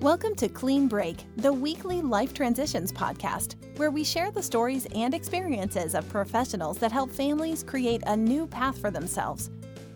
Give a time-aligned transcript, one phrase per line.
[0.00, 5.12] Welcome to Clean Break, the weekly life transitions podcast, where we share the stories and
[5.12, 9.50] experiences of professionals that help families create a new path for themselves.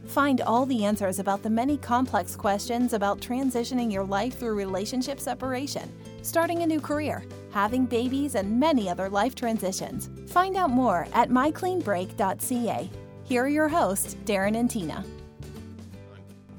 [0.04, 5.18] Find all the answers about the many complex questions about transitioning your life through relationship
[5.18, 5.90] separation,
[6.20, 10.10] starting a new career, having babies, and many other life transitions.
[10.30, 12.90] Find out more at mycleanbreak.ca.
[13.24, 15.02] Here are your hosts, Darren and Tina.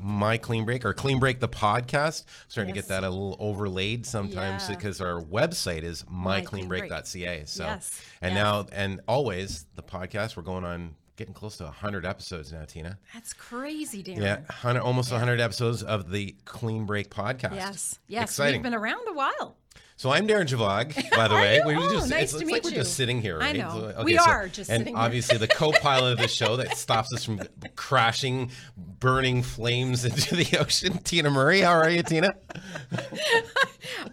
[0.06, 2.26] My Clean Break or Clean Break the podcast.
[2.48, 2.86] Starting Yes.
[2.86, 4.76] to get that a little overlaid sometimes Yeah.
[4.76, 7.44] because our website is mycleanbreak.ca.
[7.46, 8.02] So Yes.
[8.22, 8.44] and Yes.
[8.44, 13.00] now and always the podcast we're going on getting close to 100 episodes now, Tina.
[13.14, 14.18] That's crazy, Darren.
[14.22, 17.56] Yeah, 100 almost 100 episodes of the Clean Break podcast.
[17.56, 18.56] Yes, yes, Exciting.
[18.62, 19.58] we've been around a while.
[19.98, 21.62] So I'm Darren Javog, by the way.
[21.66, 23.58] We're Oh, just, nice it's, to it's meet like we're just sitting here, I right?
[23.58, 23.94] know.
[23.96, 25.02] So- We are just and sitting here.
[25.04, 27.40] obviously the co-pilot of the show that stops us from
[27.78, 30.98] crashing, burning flames into the ocean.
[31.06, 32.34] Tina Murray, how are you, Tina?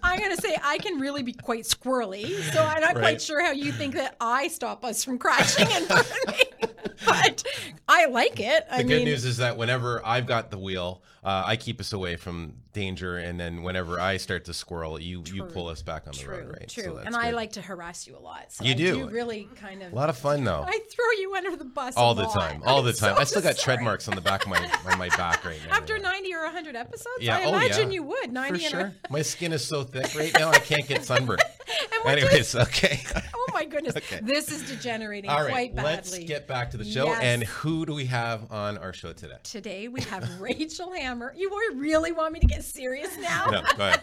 [0.04, 3.02] I'm going to say I can really be quite squirrely, so I'm not Right.
[3.02, 6.46] quite sure how you think that I stop us from crashing and burning.
[7.04, 7.42] but
[7.88, 8.66] I like it.
[8.70, 11.80] I The mean, good news is that whenever I've got the wheel, uh, I keep
[11.80, 15.82] us away from danger, and then whenever I start to squirrel, you you pull us
[15.82, 16.68] back on the true, road, right?
[16.68, 16.84] true.
[16.84, 18.52] So and I like to harass you a lot.
[18.52, 19.08] So You do.
[19.08, 19.92] really kind of.
[19.92, 20.64] a lot of fun though.
[20.68, 22.34] I throw you under the bus all the lot.
[22.34, 23.16] time, all I'm the time.
[23.16, 23.84] so I still got tread sorry.
[23.84, 24.58] marks on the back of my
[24.90, 25.76] on my back right now.
[25.76, 25.98] After.
[26.02, 27.94] 90 or 100 episodes, Yeah, I oh, imagine yeah.
[27.94, 28.32] you would.
[28.32, 28.94] 90 For and sure.
[29.10, 31.40] My skin is so thick right now, I can't get sunburned.
[32.06, 33.00] Anyways, okay.
[33.34, 34.18] Oh my goodness, Okay.
[34.22, 35.90] this is degenerating All right, quite badly.
[35.92, 37.06] let's get back to the show.
[37.06, 37.20] Yes.
[37.22, 39.36] And who do we have on our show today?
[39.44, 41.32] Today we have Rachel Hammer.
[41.36, 43.46] You really want me to get serious now?
[43.50, 44.00] No, go ahead.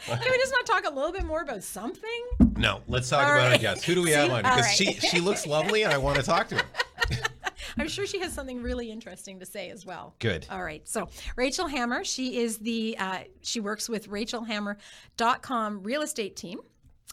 [0.06, 2.10] Can we just not talk a little bit more about something?
[2.56, 3.60] No, let's talk All about our right.
[3.60, 3.84] guest.
[3.84, 4.42] Who do we have on?
[4.42, 4.74] Because right.
[4.74, 6.64] she she looks lovely, and I want to talk to her.
[7.78, 10.14] I'm sure she has something really interesting to say as well.
[10.18, 10.46] Good.
[10.50, 10.86] All right.
[10.86, 16.60] So Rachel Hammer, she is the uh, she works with RachelHammer.com real estate team,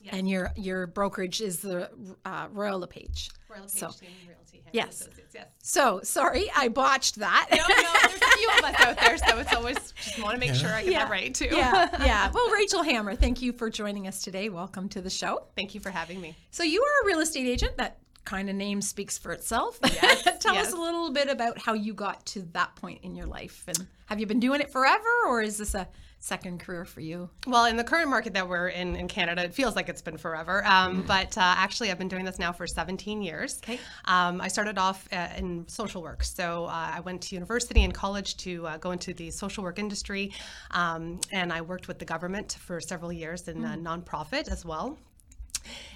[0.09, 1.89] and your your brokerage is the
[2.25, 3.30] uh, Royal LePage.
[3.49, 5.09] Royal LePage So- Realty Yes.
[5.34, 5.45] Yes.
[5.62, 7.47] So sorry, I botched that.
[7.51, 10.39] No, no, there's a few of us out there, so it's always just want to
[10.39, 11.00] make sure I get Yeah.
[11.00, 11.50] that right too.
[11.51, 12.31] yeah, yeah.
[12.34, 14.47] Well, Rachel Hammer, thank you for joining us today.
[14.47, 15.44] Welcome to the show.
[15.57, 16.38] Thank you for having me.
[16.51, 17.75] So you are a real estate agent.
[17.78, 19.78] That kind of name speaks for itself.
[20.01, 23.28] Yes, Tell us a little bit about how you got to that point in your
[23.28, 25.85] life, and have you been doing it forever, or is this a
[26.23, 27.29] second career for you?
[27.47, 30.17] Well, in the current market that we're in in Canada, it feels like it's been
[30.17, 30.63] forever.
[30.65, 33.59] Um, But uh, actually, I've been doing this now for 17 years.
[33.63, 33.79] Okay.
[34.05, 36.23] Um, I started off uh, in social work.
[36.23, 39.79] So uh, I went to university and college to uh, go into the social work
[39.79, 40.31] industry.
[40.71, 44.97] Um, and I worked with the government for several years in a nonprofit as well.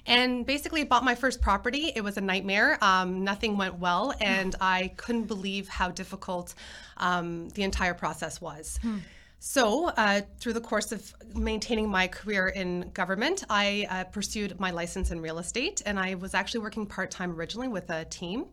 [0.06, 1.92] and basically bought my first property.
[1.96, 2.78] It was a nightmare.
[2.82, 6.54] Um, nothing went well, and I couldn't believe how difficult
[6.98, 8.80] um, the entire process was.
[9.40, 14.72] So, uh, through the course of maintaining my career in government, I uh, pursued my
[14.72, 18.48] license in real estate, and I was actually working part time originally with a team.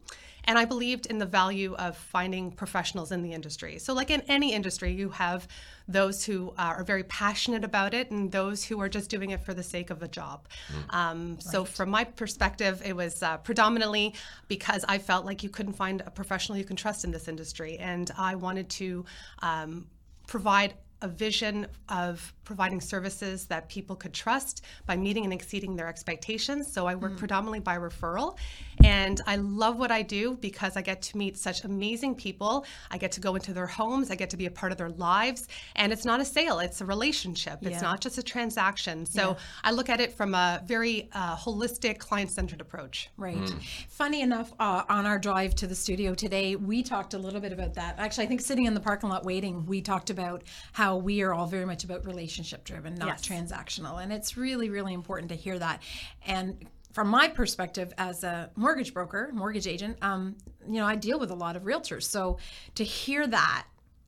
[0.45, 3.79] And I believed in the value of finding professionals in the industry.
[3.79, 5.47] So, like in any industry, you have
[5.87, 9.41] those who uh, are very passionate about it and those who are just doing it
[9.41, 10.49] for the sake of a job.
[10.91, 14.15] Um, so, from my perspective, it was uh, predominantly
[14.49, 17.79] because I felt like you couldn't find a professional you can trust in this industry.
[17.79, 19.05] And I wanted to
[19.43, 19.87] um,
[20.33, 20.73] provide
[21.03, 26.73] a vision of providing services that people could trust by meeting and exceeding their expectations.
[26.73, 27.19] So I work mm-hmm.
[27.19, 28.39] predominantly by referral.
[28.85, 32.67] And I love what I do because I get to meet such amazing people.
[32.91, 34.91] I get to go into their homes, I get to be a part of their
[34.91, 35.49] lives.
[35.77, 37.71] And it's not a sale, it's a relationship, Yeah.
[37.71, 39.07] it's not just a transaction.
[39.07, 43.11] So I look at it from a very uh, holistic, client centered approach.
[43.17, 43.55] Right.
[43.89, 47.53] Funny enough, uh, on our drive to the studio today, we talked a little bit
[47.53, 47.97] about that.
[47.99, 51.33] Actually, I think sitting in the parking lot waiting, we talked about how we are
[51.33, 53.23] all very much about relationship driven, not Yes.
[53.27, 54.03] transactional.
[54.03, 55.83] And it's really, really important to hear that.
[56.27, 60.37] And from my perspective as a mortgage broker, mortgage agent, um,
[60.69, 62.05] you know, I deal with a lot of realtors.
[62.05, 62.39] So
[62.77, 63.65] to hear that,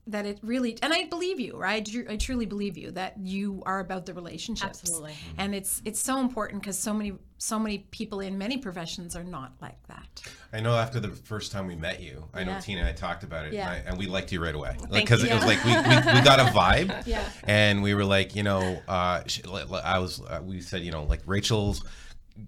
[0.07, 1.87] that it really, and I believe you, right?
[2.07, 4.81] I, truly believe you that you are about the relationships.
[4.83, 5.15] Absolutely.
[5.39, 9.23] And it's it's so important because so many so many people in many professions are
[9.23, 10.21] not like that.
[10.53, 12.59] I know after the first time we met you, I know Yeah.
[12.59, 13.71] Tina and I talked about it, Yeah.
[13.73, 15.29] and, I, and we liked you right away Thank because you.
[15.29, 17.27] it was like we, we, we got a vibe, Yeah.
[17.43, 20.83] and we were like, you know, uh, she, li- li- I was, uh, we said,
[20.83, 21.83] you know, like Rachel's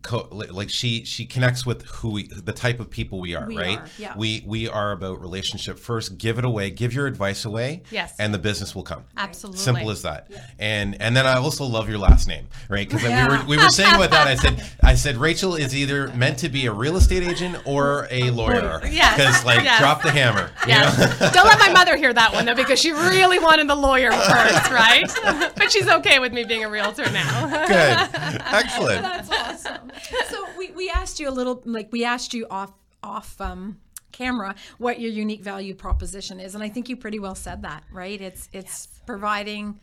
[0.01, 3.57] co- like she she connects with who we the type of people we are We
[3.57, 4.13] right are, yeah.
[4.17, 8.13] we we are about relationship first give it away give your advice away Yes.
[8.19, 9.59] and the business will come Absolutely.
[9.61, 10.29] simple as that
[10.59, 13.27] and and then i also love your last name right because Yeah.
[13.31, 16.37] we were we were saying about that i said i said rachel is either meant
[16.39, 19.15] to be a real estate agent or a lawyer Yes.
[19.15, 19.79] because like Yes.
[19.79, 20.91] drop the hammer you know?
[21.33, 24.71] Don't let my mother hear that one though, because she really wanted the lawyer first,
[24.71, 25.03] right?
[25.55, 27.47] but she's okay with me being a realtor now.
[27.67, 29.76] good excellent That's awesome.
[30.29, 32.71] So we, we asked you a little like we asked you off
[33.03, 33.79] off um
[34.12, 37.83] camera what your unique value proposition is and I think you pretty well said that,
[37.91, 38.19] right?
[38.19, 39.79] It's it's providing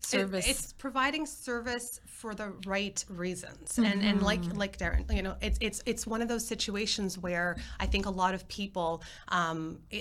[0.00, 0.48] It- service.
[0.48, 5.58] it's providing service for the right reasons, and and like like Darren, you know, it's
[5.60, 7.50] it's it's one of those situations where
[7.84, 9.60] I think a lot of people, um,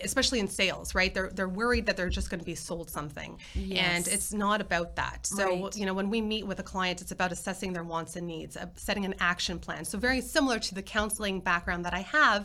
[0.10, 1.12] especially in sales, right?
[1.16, 3.32] They're they're worried that they're just going to be sold something,
[3.72, 5.20] and it's not about that.
[5.26, 5.76] So Right.
[5.80, 8.56] you know, when we meet with a client, it's about assessing their wants and needs,
[8.56, 9.84] uh, setting an action plan.
[9.86, 12.42] So very similar to the counseling background that I have,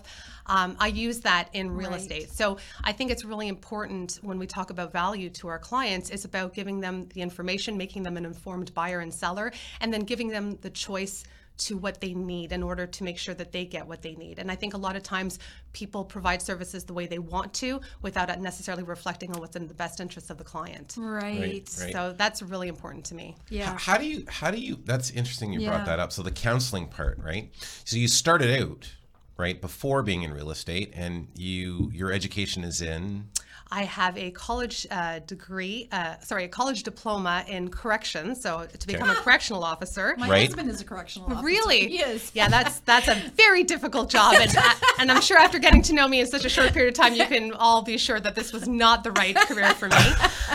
[0.47, 2.01] um, I use that in real Right.
[2.01, 2.31] estate.
[2.31, 6.25] So I think it's really important when we talk about value to our clients, it's
[6.25, 10.29] about giving them the information, making them an informed buyer and seller, and then giving
[10.29, 11.25] them the choice
[11.59, 14.39] to what they need in order to make sure that they get what they need.
[14.39, 15.39] And I think a lot of times
[15.73, 19.67] people provide services the way they want to without it necessarily reflecting on what's in
[19.67, 20.95] the best interest of the client.
[20.99, 21.67] right.
[21.81, 21.93] Right.
[21.93, 23.37] So that's really important to me.
[23.49, 23.75] Yeah.
[23.79, 25.71] How do you how do you that's interesting you Yeah.
[25.71, 26.13] brought that up.
[26.13, 27.51] So the counseling part, right?
[27.87, 28.93] So you started out,
[29.39, 33.29] right, before being in real estate and you your education is in
[33.71, 38.87] I have a college uh, degree, uh, sorry, a college diploma in corrections, so to
[38.87, 40.15] become a correctional officer.
[40.19, 40.47] My Right.
[40.47, 41.45] husband is a correctional officer.
[41.45, 41.89] Really?
[41.89, 42.31] He is.
[42.35, 44.55] Yeah, that's that's a very difficult job, and
[45.01, 47.15] and I'm sure after getting to know me in such a short period of time,
[47.15, 49.97] you can all be sure that this was not the right career for me.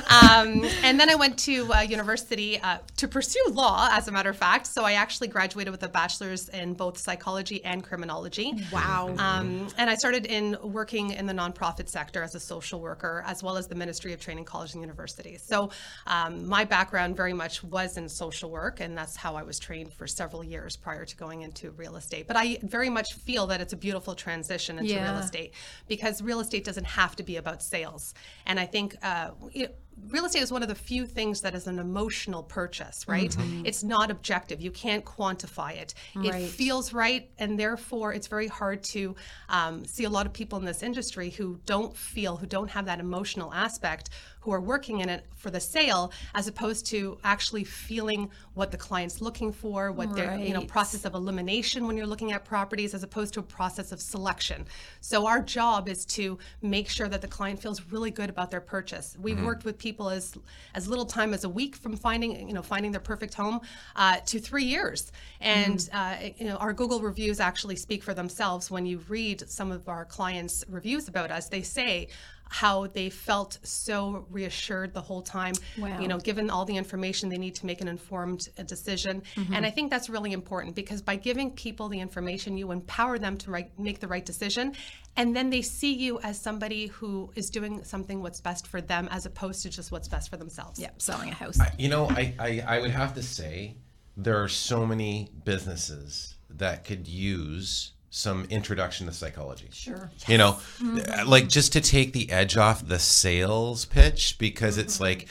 [0.10, 4.30] Um, and then I went to uh, university uh, to pursue law, as a matter
[4.30, 4.68] of fact.
[4.68, 8.54] So I actually graduated with a bachelor's in both psychology and criminology.
[8.72, 9.14] Wow.
[9.18, 13.44] Um, and I started in working in the nonprofit sector as a social worker, as
[13.44, 15.42] well as the Ministry of Training, College, and Universities.
[15.42, 15.70] So
[16.08, 19.94] um, my background very much was in social work, and that's how I was trained
[19.94, 22.28] for several years prior to going into real estate.
[22.28, 25.54] But I very much feel that it's a beautiful transition into real estate
[25.88, 28.14] because real estate doesn't have to be about sales.
[28.46, 29.72] And I think uh, you know,
[30.10, 33.36] real estate is one of the few things that is an emotional purchase, right?
[33.66, 34.62] It's not objective.
[34.62, 35.94] You can't quantify it.
[36.16, 39.16] It feels right, and therefore it's very hard to
[39.50, 42.86] um, see a lot of people in this industry who don't feel, who don't have
[42.86, 44.10] that emotional aspect,
[44.42, 48.78] who are working in it for the sale, as opposed to actually feeling what the
[48.78, 52.94] client's looking for, what their you know process of elimination when you're looking at properties,
[52.94, 54.66] as opposed to a process of selection.
[55.00, 58.62] So our job is to make sure that the client feels really good about their
[58.62, 59.16] purchase.
[59.20, 60.36] We've worked with people as
[60.74, 63.62] as little time as a week from finding you know finding their perfect home
[63.96, 68.72] uh, to three years, and uh, you know our Google reviews actually speak for themselves.
[68.72, 72.08] When you read some of our clients' reviews about us, they say
[72.52, 75.54] how they felt so reassured the whole time.
[75.78, 75.98] Wow.
[76.02, 79.24] You know, given all the information they need to make an informed uh, decision.
[79.54, 83.38] And I think that's really important because by giving people the information, you empower them
[83.38, 84.74] to right, make the right decision.
[85.16, 89.08] And then they see you as somebody who is doing something what's best for them
[89.12, 90.78] as opposed to just what's best for themselves.
[90.78, 91.02] Yep.
[91.02, 91.58] Selling a house.
[91.78, 93.78] You know, I, I, I would have to say
[94.18, 99.70] there are so many businesses that could use some introduction to psychology.
[99.72, 100.12] Sure.
[100.28, 101.28] You know, mm-hmm.
[101.28, 105.04] like just to take the edge off the sales pitch because it's mm-hmm.
[105.06, 105.28] like,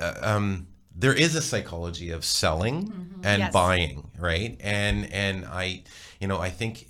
[0.00, 0.66] uh, um,
[0.96, 3.20] there is a psychology of selling mm-hmm.
[3.24, 3.52] and Yes.
[3.52, 4.56] buying, right?
[4.60, 5.82] And and I,
[6.18, 6.88] you know, I think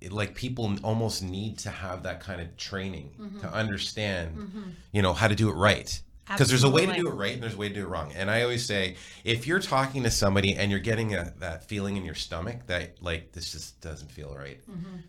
[0.00, 3.10] it- like people almost need to have that kind of training
[3.40, 6.00] to understand, you know, how to do it right.
[6.28, 7.88] Because there's a way to do it right and there's a way to do it
[7.88, 8.12] wrong.
[8.14, 11.96] And I always say, if you're talking to somebody and you're getting a, that feeling
[11.96, 14.60] in your stomach that like this just doesn't feel right,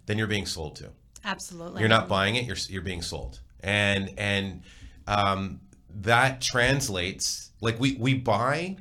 [0.05, 0.89] then you're being sold to.
[1.25, 1.81] Absolutely.
[1.81, 2.45] You're not buying it.
[2.45, 4.63] You're you're being sold, and and
[5.07, 5.59] um,
[6.01, 8.77] that translates like we we buy.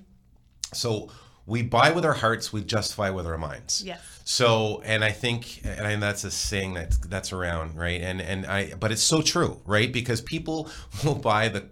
[0.73, 1.11] So
[1.47, 2.53] we buy with our hearts.
[2.53, 3.83] We justify with our minds.
[3.85, 4.01] Yes.
[4.25, 8.45] So and I think and I, that's a saying that's that's around right and and
[8.45, 10.69] I but it's so true right because people
[11.05, 11.65] will buy the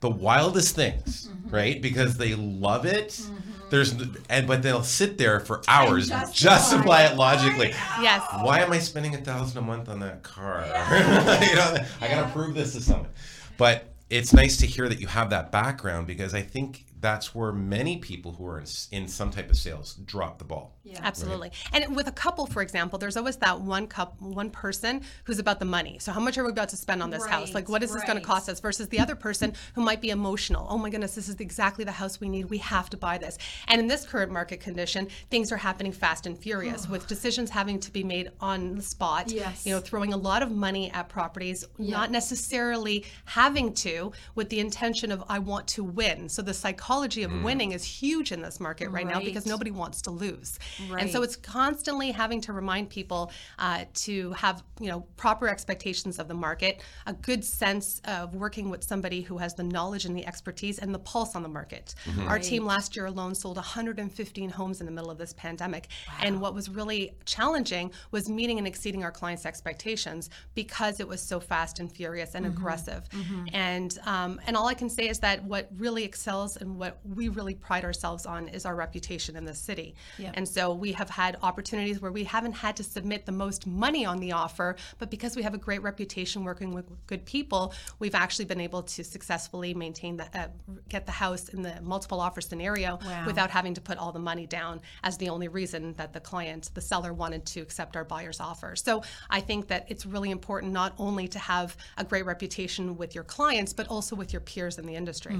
[0.00, 1.54] the wildest things mm-hmm.
[1.54, 3.08] right because they love it.
[3.08, 3.50] Mm-hmm.
[3.70, 3.94] There's
[4.28, 7.12] and but they'll sit there for hours justify justify it.
[7.12, 7.68] it logically
[8.00, 8.22] Yes.
[8.42, 10.64] why am I spending a thousand a month on that car?
[10.66, 13.10] you know, I gotta prove this to someone.
[13.56, 17.52] But it's nice to hear that you have that background because I think that's where
[17.52, 20.76] many people who are in, in some type of sales drop the ball.
[20.84, 21.00] Yeah.
[21.02, 21.50] Absolutely.
[21.72, 25.60] And with a couple, for example, there's always that one cup, one person who's about
[25.60, 25.98] the money.
[25.98, 27.54] So how much are we about to spend on this house?
[27.54, 28.60] Like, what is this going to cost us?
[28.60, 30.66] Versus the other person who might be emotional.
[30.68, 32.46] Oh my goodness, this is exactly the house we need.
[32.46, 33.38] We have to buy this.
[33.68, 37.78] And in this current market condition, things are happening fast and furious with decisions having
[37.80, 39.30] to be made on the spot.
[39.30, 39.64] Yes.
[39.64, 44.60] You know, throwing a lot of money at properties, not necessarily having to, with the
[44.60, 46.28] intention of I want to win.
[46.28, 50.02] So the psychology of winning is huge in this market right, now because nobody wants
[50.02, 50.58] to lose.
[50.98, 56.18] And so it's constantly having to remind people uh, to have you know proper expectations
[56.18, 60.16] of the market, a good sense of working with somebody who has the knowledge and
[60.16, 61.94] the expertise and the pulse on the market.
[62.26, 65.88] Our team last year alone sold 115 homes in the middle of this pandemic,
[66.20, 71.20] and what was really challenging was meeting and exceeding our clients' expectations because it was
[71.22, 73.08] so fast and furious and aggressive.
[73.52, 77.28] And um, and all I can say is that what really excels and what we
[77.28, 79.94] really pride ourselves on is our reputation in the city.
[80.18, 80.32] Yep.
[80.36, 84.04] And so we have had opportunities where we haven't had to submit the most money
[84.04, 88.14] on the offer, but because we have a great reputation working with good people, we've
[88.14, 90.48] actually been able to successfully maintain the uh,
[90.88, 93.24] get the house in the multiple offer scenario Wow.
[93.26, 96.70] without having to put all the money down as the only reason that the client,
[96.74, 98.74] the seller wanted to accept our buyer's offer.
[98.74, 103.14] So I think that it's really important not only to have a great reputation with
[103.14, 105.38] your clients, but also with your peers in the industry.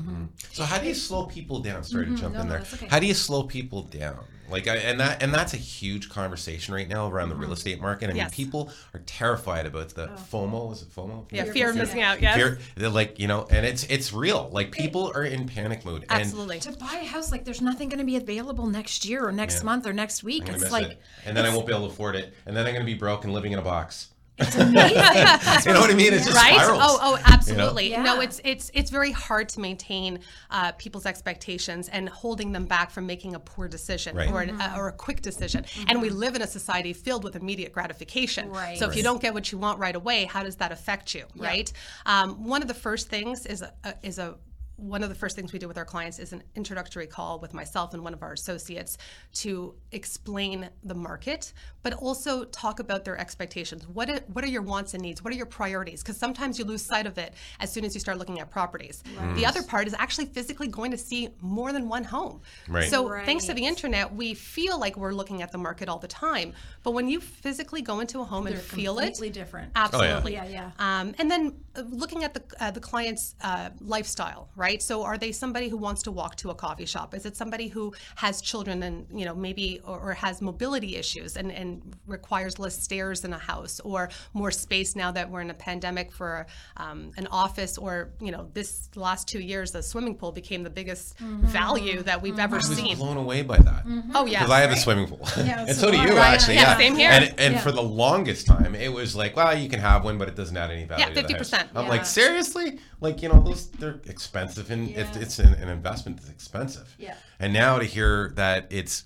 [0.52, 1.84] So how do you slow people down?
[1.84, 2.34] Sorry to jump Mm-hmm.
[2.34, 2.58] No, in there.
[2.58, 2.86] that's okay.
[2.88, 4.18] How do you slow people down?
[4.48, 7.80] Like, I, and that and that's a huge conversation right now around the real estate
[7.80, 8.06] market.
[8.06, 8.34] I mean, Yes.
[8.34, 10.72] people are terrified about the FOMO.
[10.72, 11.26] Is it FOMO?
[11.30, 12.20] Yeah, Fear fear of of missing missing out.
[12.20, 12.34] Yes.
[12.36, 14.50] Fear, they're like you know, and it's it's real.
[14.52, 16.02] Like people are in panic mode.
[16.10, 16.58] And Absolutely.
[16.60, 19.58] to buy a house like there's nothing going to be available next year or next
[19.58, 19.66] Yeah.
[19.66, 20.48] month or next week.
[20.48, 21.00] It's like it.
[21.24, 23.22] and then I won't be able to afford it, and then I'm gonna be broke
[23.24, 24.08] and living in a box.
[24.40, 24.96] It's amazing.
[25.66, 26.12] You know what I mean?
[26.14, 26.54] It's just right?
[26.54, 26.80] spirals.
[26.82, 27.90] Oh, oh, absolutely.
[27.90, 28.02] Yeah.
[28.02, 30.20] No, it's it's it's very hard to maintain
[30.50, 34.30] uh, people's expectations and holding them back from making a poor decision Right.
[34.30, 35.64] or an, uh, or a quick decision.
[35.88, 38.50] And we live in a society filled with immediate gratification.
[38.50, 38.78] Right.
[38.78, 41.24] So if you don't get what you want right away, how does that affect you?
[41.36, 41.72] Right.
[42.06, 44.36] Um, one of the first things is a, a, is a
[44.80, 47.54] one of the first things we do with our clients is an introductory call with
[47.54, 48.98] myself and one of our associates
[49.34, 53.86] to explain the market, but also talk about their expectations.
[53.86, 55.22] What are, what are your wants and needs?
[55.22, 56.02] What are your priorities?
[56.02, 59.02] Because sometimes you lose sight of it as soon as you start looking at properties.
[59.34, 62.40] The other part is actually physically going to see more than one home.
[62.68, 62.88] Right.
[62.88, 66.08] So thanks to the internet, we feel like we're looking at the market all the
[66.08, 66.54] time.
[66.82, 69.72] But when you physically go into a home and They're feel it, completely different.
[69.74, 70.32] Absolutely.
[70.32, 70.70] Yeah, yeah.
[70.78, 74.69] Um, and then uh, looking at the uh, the client's uh, lifestyle, right?
[74.78, 77.14] So, are they somebody who wants to walk to a coffee shop?
[77.14, 81.36] Is it somebody who has children and you know maybe or, or has mobility issues
[81.36, 85.50] and, and requires less stairs in a house or more space now that we're in
[85.50, 86.46] a pandemic for
[86.76, 90.70] um, an office or you know this last two years the swimming pool became the
[90.70, 92.96] biggest value that we've ever I was seen.
[92.96, 93.84] blown away by that.
[94.14, 94.40] Oh yeah.
[94.40, 96.34] Because I have a swimming pool, Yeah, and so so do do you I.
[96.34, 96.54] actually.
[96.54, 97.10] Yeah, Yeah, same here.
[97.10, 97.60] And, and Yeah.
[97.60, 100.56] for the longest time, it was like, well, you can have one, but it doesn't
[100.56, 101.04] add any value.
[101.06, 101.50] Yeah, to the house.
[101.50, 101.68] 50%.
[101.74, 101.90] I'm Yeah.
[101.90, 102.78] like, seriously?
[103.00, 105.12] Like, you know, those they're expensive, and it, Yeah.
[105.22, 106.94] it's an, an investment that's expensive.
[106.98, 107.14] Yeah.
[107.38, 109.04] And now to hear that it's,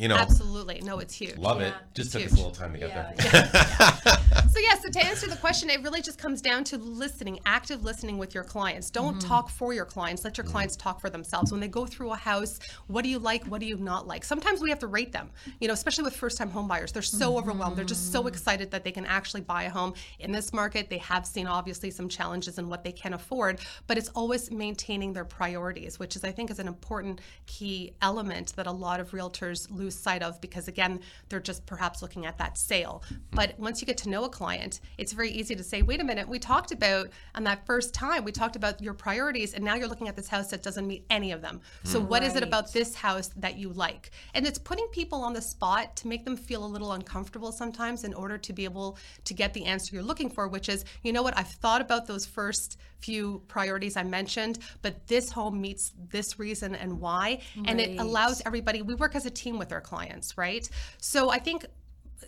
[0.00, 0.80] you know, Absolutely.
[0.82, 1.36] No, it's huge.
[1.36, 1.74] love it.
[1.92, 4.16] Just it's took us a little time to get Yeah, there.
[4.50, 7.84] So yeah, so to answer the question, it really just comes down to listening, active
[7.84, 8.90] listening with your clients.
[8.90, 9.28] Don't mm-hmm.
[9.28, 10.24] talk for your clients.
[10.24, 10.52] Let your mm-hmm.
[10.52, 11.52] clients talk for themselves.
[11.52, 13.44] When they go through a house, what do you like?
[13.44, 14.24] What do you not like?
[14.24, 15.30] Sometimes we have to rate them.
[15.60, 17.76] You know, especially with first-time home buyers, they're so overwhelmed.
[17.76, 18.28] They're just so mm-hmm.
[18.28, 20.88] excited that they can actually buy a home in this market.
[20.88, 25.12] They have seen obviously some challenges in what they can afford, but it's always maintaining
[25.12, 29.10] their priorities, which is I think is an important key element that a lot of
[29.10, 33.02] realtors lose sight of because again, they're just perhaps looking at that sale.
[33.32, 36.04] But once you get to know a client, it's very easy to say, wait a
[36.04, 39.74] minute, we talked about on that first time, we talked about your priorities, and now
[39.74, 41.60] you're looking at this house that doesn't meet any of them.
[41.84, 44.10] So what is it about this house that you like?
[44.34, 48.04] And it's putting people on the spot to make them feel a little uncomfortable sometimes
[48.04, 51.12] in order to be able to get the answer you're looking for, which is, you
[51.12, 55.94] know what, I've thought about those first few priorities I mentioned, but this home meets
[56.10, 57.40] this reason and why.
[57.64, 60.68] And it allows everybody, we work as a team with our clients, right?
[60.98, 61.66] So I think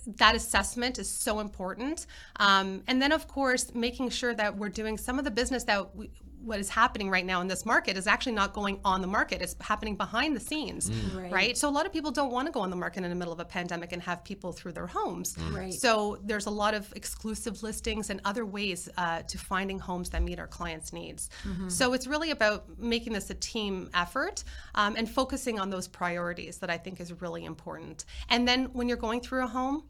[0.07, 2.07] that assessment is so important.
[2.37, 5.95] Um, and then, of course, making sure that we're doing some of the business that
[5.95, 6.11] we,
[6.45, 9.41] what is happening right now in this market is actually not going on the market.
[9.43, 11.33] It's happening behind the scenes, Right.
[11.33, 11.57] right.
[11.59, 13.33] So a lot of people don't want to go on the market in the middle
[13.33, 15.37] of a pandemic and have people through their homes.
[15.53, 15.73] Right.
[15.73, 20.23] So there's a lot of exclusive listings and other ways uh, to finding homes that
[20.23, 21.31] meet our clients' needs.
[21.69, 24.45] So it's really about making this a team effort
[24.75, 28.05] um, and focusing on those priorities that I think is really important.
[28.29, 29.85] And then when you're going through a home,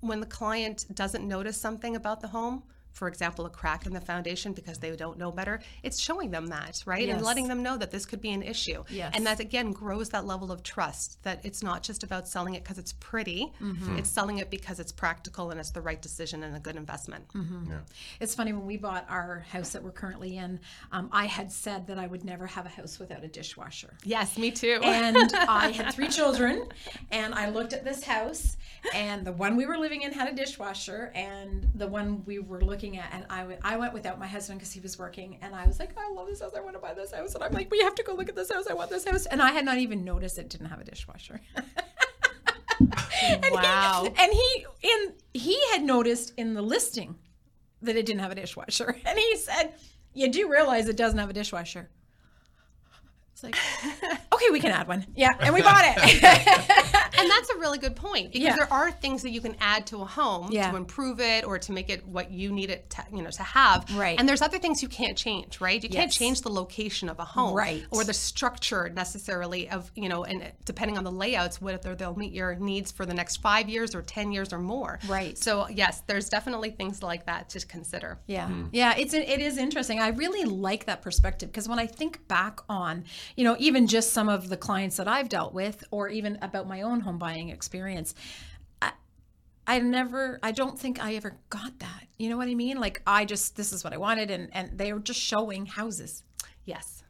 [0.00, 2.62] when the client doesn't notice something about the home,
[2.94, 6.46] for example, a crack in the foundation because they don't know better, it's showing them
[6.46, 7.08] that, right?
[7.08, 8.84] And letting them know that this could be an issue.
[8.88, 9.12] Yes.
[9.14, 12.62] And that again grows that level of trust that it's not just about selling it
[12.62, 13.98] because it's pretty, Mm-hmm.
[13.98, 17.26] it's selling it because it's practical and it's the right decision and a good investment.
[17.34, 17.72] Mm-hmm.
[18.20, 20.60] It's funny when we bought our house that we're currently in.
[20.92, 23.94] Um, I had said that I would never have a house without a dishwasher.
[24.04, 24.80] Yes, me too.
[24.82, 26.68] and I had three children,
[27.10, 28.56] and I looked at this house,
[28.94, 32.60] and the one we were living in had a dishwasher, and the one we were
[32.60, 35.78] looking at, and I went, without my husband because he was working, and I was
[35.78, 37.80] like, I love this house, I want to buy this house, and I'm like, we
[37.80, 39.78] have to go look at this house, I want this house, and I had not
[39.78, 41.40] even noticed it didn't have a dishwasher.
[43.22, 44.04] And he- Wow.
[44.18, 47.16] and he in he had noticed in the listing
[47.82, 49.72] that it didn't have a dishwasher, and he said,
[50.12, 51.88] "You do realize it doesn't have a dishwasher."
[53.32, 53.56] It's like,
[54.32, 55.06] okay, we can add one.
[55.16, 57.03] Yeah, and we bought it.
[57.18, 58.56] And that's a really good point because Yeah.
[58.56, 60.70] there are things that you can add to a home Yeah.
[60.70, 63.42] to improve it or to make it what you need it to, you know to
[63.42, 64.18] have Right.
[64.18, 67.24] and there's other things you can't change right you can't change the location of a
[67.24, 67.84] home Right.
[67.90, 72.32] or the structure necessarily of you know and depending on the layouts whether they'll meet
[72.32, 75.36] your needs for the next five years or 10 years or more Right.
[75.38, 78.66] so yes there's definitely things like that to consider Yeah, hmm.
[78.72, 80.00] yeah, it's it is interesting.
[80.00, 83.04] I really like that perspective because when I think back on,
[83.36, 86.66] you know, even just some of the clients that I've dealt with, or even about
[86.68, 88.14] my own home buying experience,
[88.82, 88.92] I,
[89.66, 92.06] I never, I don't think I ever got that.
[92.18, 92.80] You know what I mean?
[92.80, 96.22] Like I just, this is what I wanted, and and they were just showing houses,
[96.64, 97.04] yes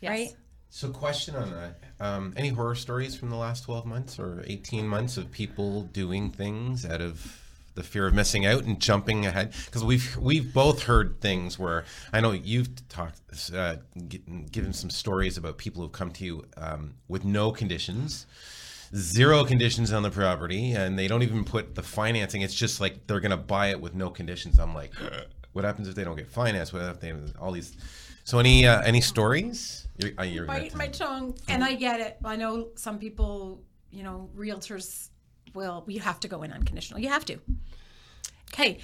[0.00, 0.36] yes right?
[0.70, 4.86] So, question on that: um, Any horror stories from the last twelve months or eighteen
[4.86, 7.40] months of people doing things out of
[7.74, 9.54] the fear of missing out and jumping ahead?
[9.64, 13.20] Because we've we've both heard things where I know you've talked,
[13.54, 13.76] uh,
[14.52, 18.26] given some stories about people who've come to you um, with no conditions.
[18.94, 22.42] Zero conditions on the property, and they don't even put the financing.
[22.42, 24.58] It's just like they're gonna buy it with no conditions.
[24.58, 24.92] I'm like,
[25.52, 26.72] what happens if they don't get financed?
[26.72, 27.76] What if they have all these?
[28.24, 29.88] So any uh, any stories?
[29.98, 31.36] You're, uh, you're bite my tongue.
[31.48, 32.16] And I get it.
[32.24, 35.08] I know some people, you know, realtors
[35.54, 37.00] will, you have to go in unconditional.
[37.00, 37.38] You have to.
[38.52, 38.78] Okay.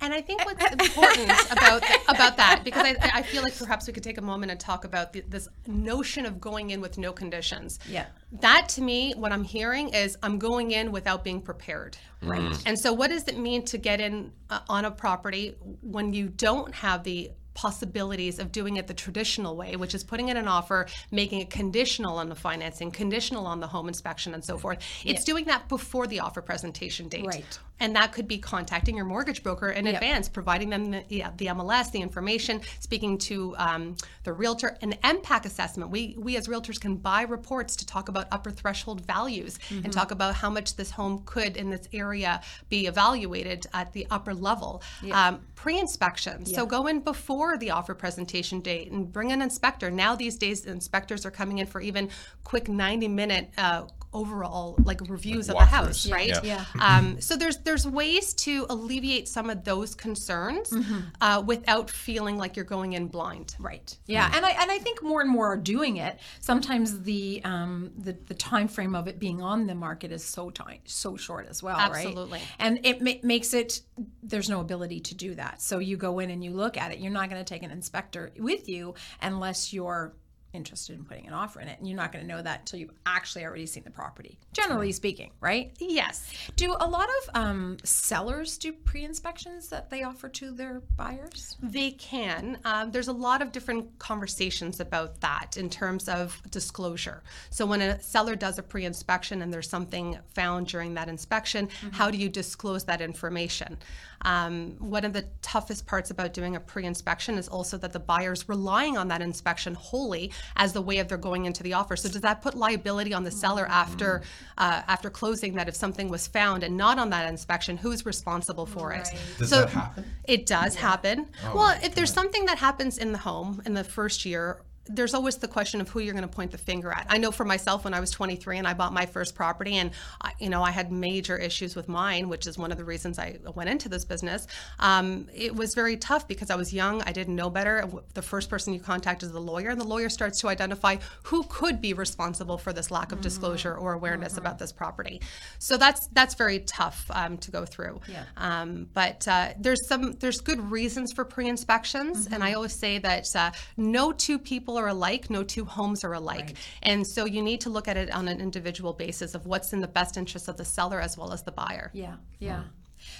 [0.00, 3.86] Well, And I think what's important about about that, because I, I feel like perhaps
[3.86, 6.98] we could take a moment and talk about the, this notion of going in with
[6.98, 7.78] no conditions.
[7.88, 8.06] Yeah.
[8.40, 11.96] That to me, what I'm hearing is I'm going in without being prepared.
[12.22, 12.62] Right.
[12.66, 16.28] And so, what does it mean to get in uh, on a property when you
[16.28, 20.48] don't have the possibilities of doing it the traditional way, which is putting in an
[20.48, 24.78] offer, making it conditional on the financing, conditional on the home inspection, and so forth.
[25.04, 27.26] It's doing that before the offer presentation date.
[27.26, 27.58] Right.
[27.80, 31.46] And that could be contacting your mortgage broker in advance, providing them the, yeah, the
[31.46, 35.90] MLS, the information, speaking to um, the realtor, an MPAC assessment.
[35.90, 40.12] We we as realtors can buy reports to talk about upper threshold values and talk
[40.12, 44.82] about how much this home could in this area be evaluated at the upper level.
[45.12, 46.44] Um, pre-inspection.
[46.46, 49.90] So go in before the offer presentation date and bring an inspector.
[49.90, 52.10] Now these days, inspectors are coming in for even
[52.42, 53.50] quick 90 minute.
[53.56, 56.12] Uh, overall like reviews of the house walkthroughs.
[56.12, 56.40] right Yeah.
[56.44, 56.64] Yeah.
[56.98, 60.72] um, so there's there's ways to alleviate some of those concerns
[61.20, 63.56] uh, without feeling like you're going in blind.
[63.58, 63.96] Right.
[64.06, 66.18] Yeah, and I and I think more and more are doing it.
[66.40, 70.50] Sometimes the um the, the time frame of it being on the market is so
[70.50, 72.38] tight, so short as well, Absolutely.
[72.38, 72.48] right?
[72.58, 73.80] And it ma- makes it
[74.22, 75.60] there's no ability to do that.
[75.60, 76.98] So you go in and you look at it.
[76.98, 80.14] You're not going to take an inspector with you unless you're
[80.54, 82.78] interested in putting an offer in it, and you're not going to know that until
[82.78, 84.38] you've actually already seen the property.
[84.52, 85.72] Generally speaking, right?
[85.78, 86.32] Yes.
[86.56, 91.56] Do a lot of um, sellers do pre-inspections that they offer to their buyers?
[91.62, 92.58] They can.
[92.64, 97.22] Um, there's a lot of different conversations about that in terms of disclosure.
[97.50, 101.68] So, when a seller does a pre inspection and there's something found during that inspection,
[101.92, 103.76] how do you disclose that information?
[104.22, 108.00] Um, one of the toughest parts about doing a pre inspection is also that the
[108.00, 111.96] buyer's relying on that inspection wholly as the way of their going into the offer.
[111.96, 114.22] So, does that put liability on the seller after,
[114.58, 118.66] uh, after closing that if something was found and not on that inspection, who's responsible
[118.66, 119.08] for it?
[119.38, 120.04] Does So- that happen?
[120.24, 121.26] It does happen.
[121.44, 125.14] Oh well, if there's something that happens in the home in the first year, there's
[125.14, 127.06] always the question of who you're going to point the finger at.
[127.08, 129.90] I know for myself when I was 23 and I bought my first property, and
[130.20, 133.18] I, you know I had major issues with mine, which is one of the reasons
[133.18, 134.46] I went into this business.
[134.78, 137.88] Um, it was very tough because I was young, I didn't know better.
[138.14, 141.44] The first person you contact is the lawyer, and the lawyer starts to identify who
[141.44, 145.20] could be responsible for this lack of disclosure or awareness about this property.
[145.58, 148.00] So that's that's very tough um, to go through.
[148.08, 148.24] Yeah.
[148.36, 153.34] Um, but uh, there's some there's good reasons for pre-inspections, and I always say that
[153.34, 157.60] uh, no two people are alike, no two homes are alike, and so you need
[157.62, 160.56] to look at it on an individual basis of what's in the best interest of
[160.56, 161.90] the seller as well as the buyer.
[161.94, 162.62] Yeah, yeah.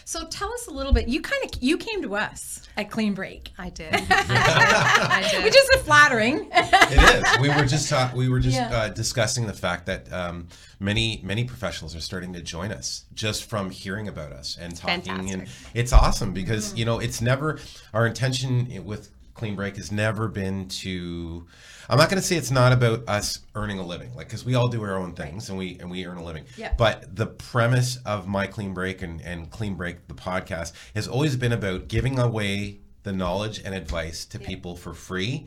[0.06, 1.08] So tell us a little bit.
[1.08, 3.92] You kind of you came to us at Clean Break, I did.
[3.94, 5.44] I did.
[5.44, 6.48] which is flattering.
[6.52, 7.40] it is.
[7.42, 8.74] We were just talk, we were just Yeah.
[8.74, 10.48] uh, discussing the fact that um,
[10.80, 15.30] many many professionals are starting to join us just from hearing about us and talking,
[15.30, 17.58] and it's awesome because you know it's never
[17.92, 21.46] our intention with Clean Break has never been to.
[21.88, 24.54] I'm not going to say it's not about us earning a living, like because we
[24.54, 26.44] all do our own things and we and we earn a living.
[26.56, 26.72] Yeah.
[26.78, 31.36] But the premise of my Clean Break and and Clean Break the podcast has always
[31.36, 35.46] been about giving away the knowledge and advice to people for free.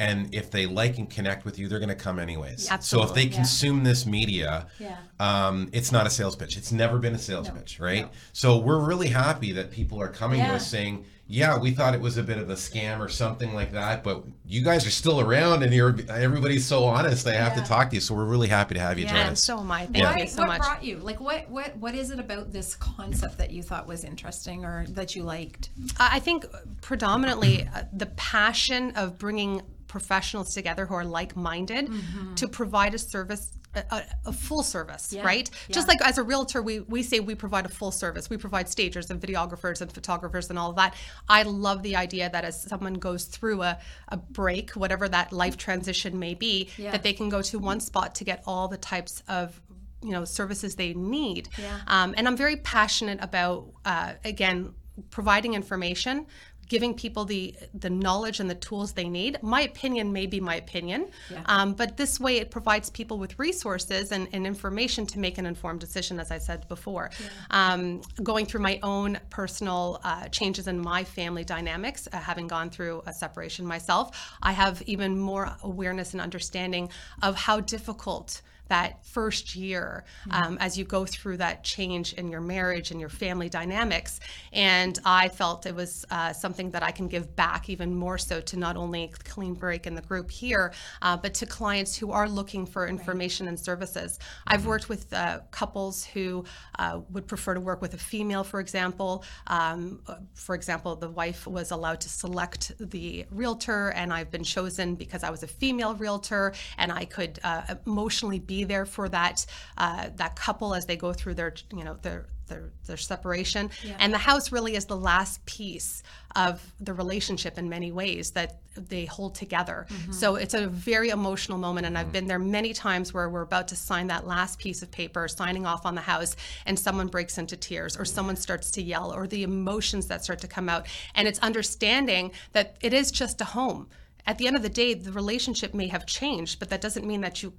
[0.00, 2.70] And if they like and connect with you, they're going to come anyways.
[2.86, 4.96] So if they consume this media, Yeah.
[5.18, 6.56] um, it's not a sales pitch.
[6.56, 8.08] It's never been a sales pitch, right?
[8.32, 12.00] So we're really happy that people are coming to us saying, "Yeah, we thought it
[12.00, 15.20] was a bit of a scam or something like that, but you guys are still
[15.20, 17.26] around, and you're everybody's so honest.
[17.26, 17.62] I have Yeah.
[17.62, 18.00] to talk to you.
[18.00, 19.44] So we're really happy to have you join us.
[19.44, 19.84] so am I.
[19.84, 20.14] Thank Yeah.
[20.14, 20.58] you What, so what much.
[20.62, 20.96] brought you?
[20.98, 24.86] Like, what what what is it about this concept that you thought was interesting or
[24.88, 25.68] that you liked?
[25.98, 26.46] I I think
[26.80, 31.90] predominantly uh, the passion of bringing professionals together who are like-minded
[32.36, 35.48] to provide a service a, a, full service Yeah, right?
[35.70, 38.28] just like as a realtor we, we say we provide a full service.
[38.30, 40.94] We provide stagers and videographers and photographers and all of that.
[41.28, 43.78] I love the idea that as someone goes through a,
[44.08, 46.92] a break whatever that life transition may be Yeah.
[46.92, 49.60] that they can go to one spot to get all the types of
[50.02, 51.48] you know services they need.
[51.58, 51.80] Yeah.
[51.88, 54.72] um, and i'm very passionate about uh, again
[55.10, 56.26] providing information
[56.68, 59.38] giving people the the knowledge and the tools they need.
[59.42, 61.42] My opinion may be my opinion Yeah.
[61.46, 65.46] um, but this way it provides people with resources and, and information to make an
[65.46, 67.10] informed decision as i said before.
[67.50, 72.70] Um, going through my own personal uh, changes in my family dynamics uh, having gone
[72.70, 74.04] through a separation myself
[74.42, 76.90] i have even more awareness and understanding
[77.22, 82.40] of how difficult that first year um, as you go through that change in your
[82.40, 84.20] marriage and your family dynamics.
[84.52, 88.40] And I felt it was uh, something that I can give back even more so
[88.40, 92.28] to not only Clean Break and the group here, uh, but to clients who are
[92.28, 94.18] looking for information and services.
[94.46, 96.44] I've worked with uh, couples who
[96.78, 99.24] uh, would prefer to work with a female, for example.
[99.46, 100.00] Um,
[100.34, 105.22] for example, the wife was allowed to select the realtor, and I've been chosen because
[105.22, 110.10] I was a female realtor, and I could uh, emotionally be there for that uh,
[110.16, 113.70] that couple as they go through their you know their their, their separation.
[113.98, 116.02] And the house really is the last piece
[116.34, 119.86] of the relationship in many ways that they hold together.
[120.12, 121.86] So it's a very emotional moment.
[121.86, 124.90] And I've been there many times where we're about to sign that last piece of
[124.90, 128.82] paper, signing off on the house, and someone breaks into tears or someone starts to
[128.82, 130.86] yell or the emotions that start to come out.
[131.14, 133.88] And it's understanding that it is just a home.
[134.26, 137.22] At the end of the day, the relationship may have changed, but that doesn't mean
[137.22, 137.52] that you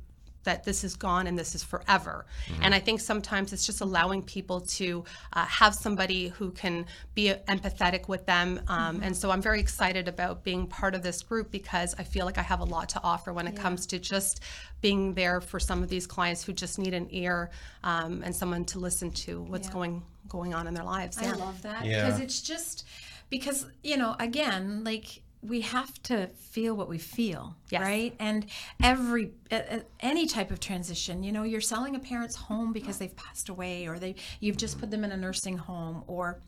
[0.44, 2.26] that this is gone and this is forever.
[2.62, 7.34] And I think sometimes it's just allowing people to uh, have somebody who can be
[7.48, 8.62] empathetic with them.
[8.68, 12.26] Um, And so I'm very excited about being part of this group because I feel
[12.26, 14.42] like I have a lot to offer when it comes to just
[14.82, 17.50] being there for some of these clients who just need an ear
[17.84, 19.74] um, and someone to listen to what's Yeah.
[19.74, 21.18] going going on in their lives.
[21.18, 22.06] I love that Yeah.
[22.06, 22.86] because it's just
[23.30, 27.82] because you know again like we have to feel what we feel Yes.
[27.82, 28.46] right and
[28.84, 32.98] every uh, uh, any type of transition you know you're selling a parent's home because
[32.98, 36.40] they've passed away or they you've just put them in a nursing home or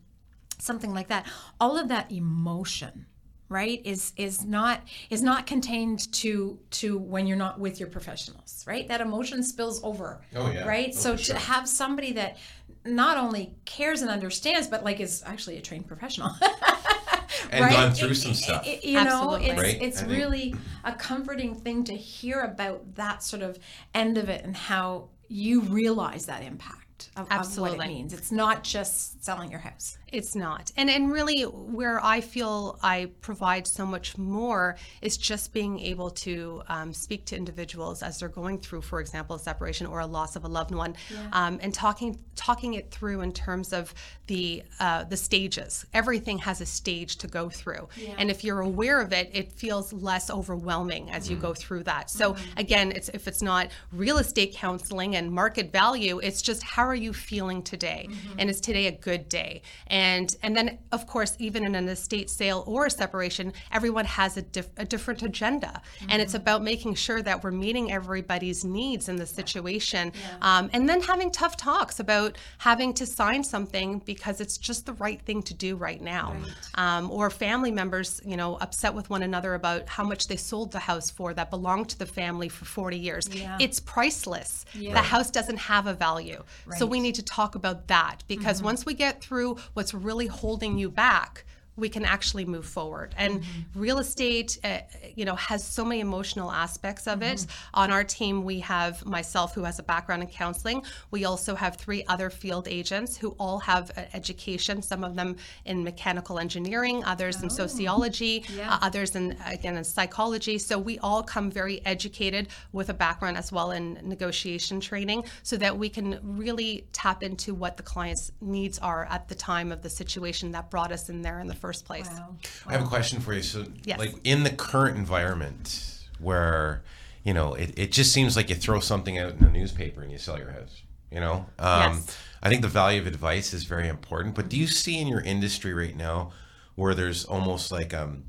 [0.58, 1.26] something like that
[1.58, 3.06] all of that emotion
[3.48, 8.62] right is is not is not contained to to when you're not with your professionals
[8.66, 10.66] right that emotion spills over Oh, yeah.
[10.68, 11.34] right Oh, so for sure.
[11.36, 12.36] to have somebody that
[12.84, 16.30] not only cares and understands but like is actually a trained professional
[17.50, 18.66] And gone through some stuff.
[18.66, 19.46] it- you know Absolutely.
[19.50, 19.82] it's, Right?
[19.82, 23.58] it's I think- really a comforting thing to hear about that sort of
[23.94, 28.30] end of it and how you realize that impact of, of what it means it's
[28.30, 30.70] not just selling your house It's not.
[30.76, 36.10] And and really where I feel I provide so much more is just being able
[36.10, 40.06] to um, speak to individuals as they're going through, for example, a separation or a
[40.06, 40.96] loss of a loved one,
[41.32, 43.94] um, and talking talking it through in terms of
[44.26, 45.86] the uh, the stages.
[45.94, 49.94] Everything has a stage to go through, and if you're aware of it, it feels
[49.94, 52.10] less overwhelming as you go through that.
[52.10, 56.82] So again, it's if it's not real estate counseling and market value, it's just how
[56.82, 59.62] are you feeling today, and is today a good day?
[59.86, 64.36] and and then of course even in an estate sale or a separation everyone has
[64.36, 66.10] a, dif- a different agenda mm-hmm.
[66.10, 70.58] and it's about making sure that we're meeting everybody's needs in the situation yeah.
[70.58, 74.94] um, and then having tough talks about having to sign something because it's just the
[74.94, 76.96] right thing to do right now right.
[76.96, 80.72] Um, or family members you know upset with one another about how much they sold
[80.72, 83.56] the house for that belonged to the family for 40 years yeah.
[83.60, 84.92] it's priceless yeah.
[84.92, 86.78] the house doesn't have a value right.
[86.78, 88.66] so we need to talk about that because mm-hmm.
[88.66, 91.44] once we get through what's really holding you back
[91.76, 93.14] we can actually move forward.
[93.16, 93.80] And mm-hmm.
[93.80, 94.78] real estate, uh,
[95.14, 97.34] you know, has so many emotional aspects of mm-hmm.
[97.34, 97.46] it.
[97.74, 100.84] On our team, we have myself, who has a background in counseling.
[101.10, 104.82] We also have three other field agents who all have uh, education.
[104.82, 107.44] Some of them in mechanical engineering, others oh.
[107.44, 108.74] in sociology, yeah.
[108.74, 110.58] uh, others in again in psychology.
[110.58, 115.56] So we all come very educated with a background as well in negotiation training, so
[115.56, 119.82] that we can really tap into what the client's needs are at the time of
[119.82, 122.08] the situation that brought us in there in the first place.
[122.10, 122.28] Wow.
[122.28, 122.36] Wow.
[122.66, 123.42] I have a question for you.
[123.42, 123.98] So, yes.
[123.98, 126.82] like in the current environment where,
[127.22, 130.10] you know, it, it just seems like you throw something out in a newspaper and
[130.10, 131.46] you sell your house, you know?
[131.58, 132.18] Um, yes.
[132.42, 134.34] I think the value of advice is very important.
[134.34, 136.32] But do you see in your industry right now
[136.74, 138.24] where there's almost like um,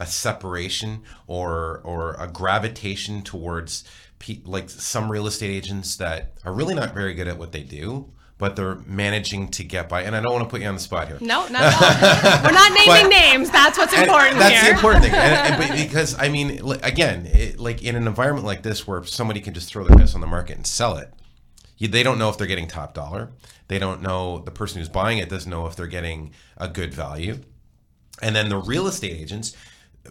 [0.00, 3.84] a separation or or a gravitation towards
[4.18, 7.62] pe- like some real estate agents that are really not very good at what they
[7.62, 10.02] do but they're managing to get by.
[10.02, 11.18] And I don't want to put you on the spot here.
[11.20, 12.44] No, not at all.
[12.44, 13.50] We're not naming but, names.
[13.50, 14.70] That's what's important that's here.
[14.70, 15.14] the important thing.
[15.14, 19.40] And, and, because I mean, again, it, like in an environment like this where somebody
[19.40, 21.12] can just throw their house on the market and sell it,
[21.76, 23.30] you, they don't know if they're getting top dollar.
[23.66, 26.94] They don't know the person who's buying it doesn't know if they're getting a good
[26.94, 27.40] value.
[28.22, 29.56] And then the real estate agents,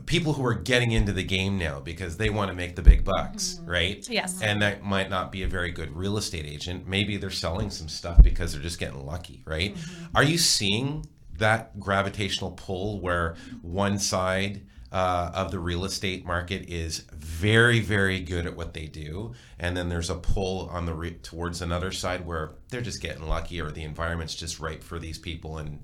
[0.05, 3.03] people who are getting into the game now because they want to make the big
[3.03, 3.69] bucks, mm-hmm.
[3.69, 4.09] right?
[4.09, 4.41] Yes.
[4.41, 6.87] And that might not be a very good real estate agent.
[6.87, 9.75] Maybe they're selling some stuff because they're just getting lucky, right?
[9.75, 10.05] Mm-hmm.
[10.15, 11.05] Are you seeing
[11.37, 18.19] that gravitational pull where one side uh, of the real estate market is very, very
[18.19, 21.91] good at what they do, and then there's a pull on the re- towards another
[21.91, 25.83] side where they're just getting lucky, or the environment's just right for these people, and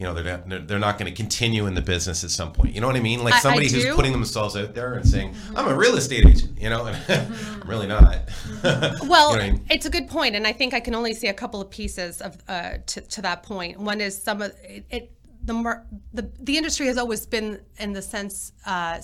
[0.00, 2.74] you know they're not, they're not going to continue in the business at some point
[2.74, 5.56] you know what i mean like somebody who's putting themselves out there and saying mm-hmm.
[5.58, 6.96] i'm a real estate agent you know and
[7.62, 8.22] i'm really not
[8.62, 9.64] well you know I mean?
[9.68, 12.22] it's a good point and i think i can only see a couple of pieces
[12.22, 13.76] of uh, to, to that point.
[13.76, 15.12] point one is some of it, it
[15.44, 19.00] the, the the industry has always been in the sense uh,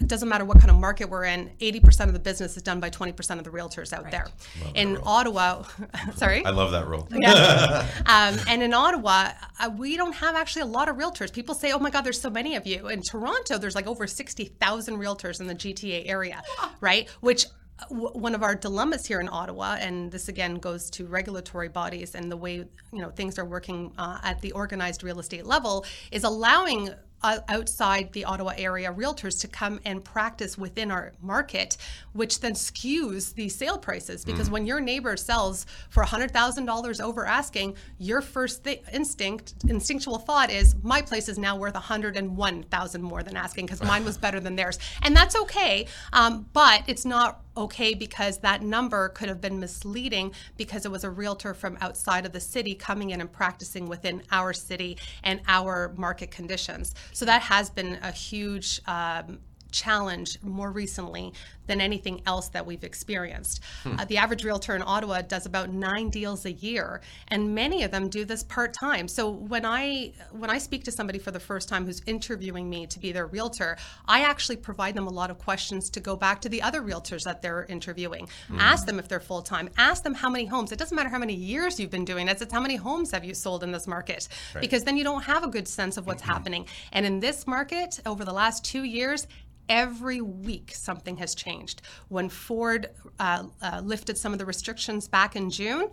[0.00, 2.78] it doesn't matter what kind of market we're in 80% of the business is done
[2.78, 4.12] by 20% of the realtors out right.
[4.12, 4.26] there.
[4.62, 5.64] Love in ottawa
[6.14, 6.44] sorry?
[6.44, 7.08] I love that rule.
[7.18, 7.86] Yeah.
[8.06, 11.32] um, and in ottawa uh, we don't have actually a lot of realtors.
[11.32, 12.88] People say oh my god there's so many of you.
[12.88, 16.42] In toronto there's like over 60000 realtors in the gta area
[16.80, 17.08] right?
[17.20, 17.46] Which
[17.90, 22.30] one of our dilemmas here in Ottawa, and this again goes to regulatory bodies and
[22.30, 22.56] the way
[22.92, 26.90] you know things are working uh, at the organized real estate level, is allowing
[27.22, 31.76] uh, outside the Ottawa area realtors to come and practice within our market,
[32.12, 34.24] which then skews the sale prices.
[34.24, 34.52] Because mm.
[34.52, 40.76] when your neighbor sells for $100,000 over asking, your first th- instinct, instinctual thought is,
[40.82, 44.78] my place is now worth 101,000 more than asking because mine was better than theirs.
[45.02, 50.32] And that's okay, um, but it's not okay because that number could have been misleading
[50.56, 54.22] because it was a realtor from outside of the city coming in and practicing within
[54.30, 56.94] our city and our market conditions.
[57.12, 59.40] So that has been a huge um,
[59.70, 61.32] challenge more recently
[61.66, 63.62] than anything else that we've experienced.
[63.82, 63.98] Hmm.
[63.98, 67.90] Uh, the average realtor in Ottawa does about nine deals a year, and many of
[67.90, 69.06] them do this part time.
[69.06, 72.86] So when I when I speak to somebody for the first time who's interviewing me
[72.86, 73.76] to be their realtor,
[74.06, 77.24] I actually provide them a lot of questions to go back to the other realtors
[77.24, 78.28] that they're interviewing.
[78.48, 78.58] Hmm.
[78.58, 79.68] Ask them if they're full time.
[79.76, 80.72] Ask them how many homes.
[80.72, 82.40] It doesn't matter how many years you've been doing this.
[82.40, 84.60] It's how many homes have you sold in this market, right.
[84.60, 86.32] because then you don't have a good sense of what's mm-hmm.
[86.32, 86.66] happening.
[86.92, 89.26] And in this market, over the last two years,
[89.68, 91.82] every week something has changed.
[92.08, 95.90] When Ford uh, uh, lifted some of the restrictions back in June,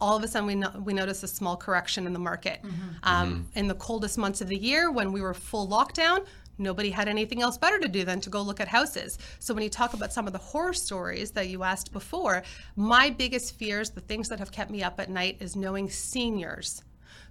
[0.00, 2.62] all of a sudden we, no- we noticed a small correction in the market.
[2.62, 2.88] Mm-hmm.
[3.02, 3.58] Um, mm-hmm.
[3.58, 6.26] In the coldest months of the year, when we were full lockdown,
[6.58, 9.18] nobody had anything else better to do than to go look at houses.
[9.38, 12.42] So when you talk about some of the horror stories that you asked before,
[12.76, 16.82] my biggest fears, the things that have kept me up at night, is knowing seniors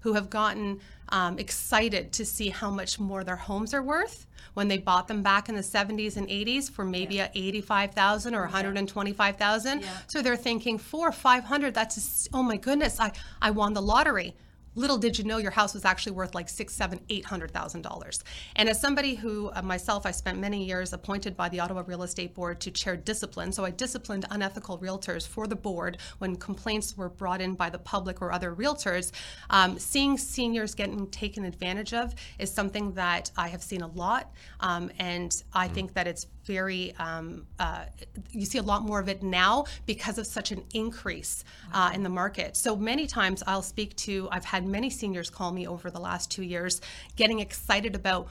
[0.03, 4.67] who have gotten um, excited to see how much more their homes are worth when
[4.67, 7.29] they bought them back in the 70s and 80s for maybe yeah.
[7.33, 9.81] a 85,000 or 125,000.
[9.81, 9.87] Yeah.
[10.07, 13.11] So they're thinking four or 500, that's, a, oh my goodness, I,
[13.41, 14.35] I won the lottery.
[14.75, 17.81] Little did you know your house was actually worth like six, seven, eight hundred thousand
[17.81, 18.23] dollars.
[18.55, 22.03] And as somebody who uh, myself, I spent many years appointed by the Ottawa Real
[22.03, 23.51] Estate Board to chair discipline.
[23.51, 27.79] So I disciplined unethical realtors for the board when complaints were brought in by the
[27.79, 29.11] public or other realtors.
[29.49, 34.31] Um, seeing seniors getting taken advantage of is something that I have seen a lot,
[34.59, 37.85] um, and I think that it's very um, uh,
[38.31, 42.03] you see a lot more of it now because of such an increase uh, in
[42.03, 42.55] the market.
[42.57, 46.29] So many times i'll speak to i've had many seniors call me over the last
[46.31, 46.81] two years
[47.15, 48.27] getting excited about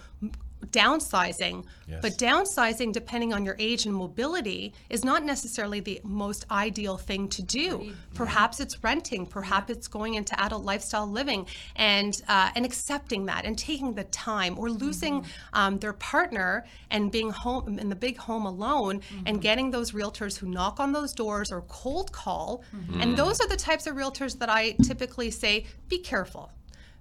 [0.71, 1.99] downsizing Yes.
[2.01, 7.29] but downsizing depending on your age and mobility is not necessarily the most ideal thing
[7.29, 7.93] to do.
[8.15, 9.27] Perhaps it's renting.
[9.27, 11.47] Perhaps it's going into adult lifestyle living
[11.77, 17.11] and uh, and accepting that and taking the time or losing um, their partner and
[17.11, 21.13] being home in the big home alone and getting those realtors who knock on those
[21.13, 22.63] doors or cold call.
[23.01, 26.51] And those are the types of realtors that i typically say be careful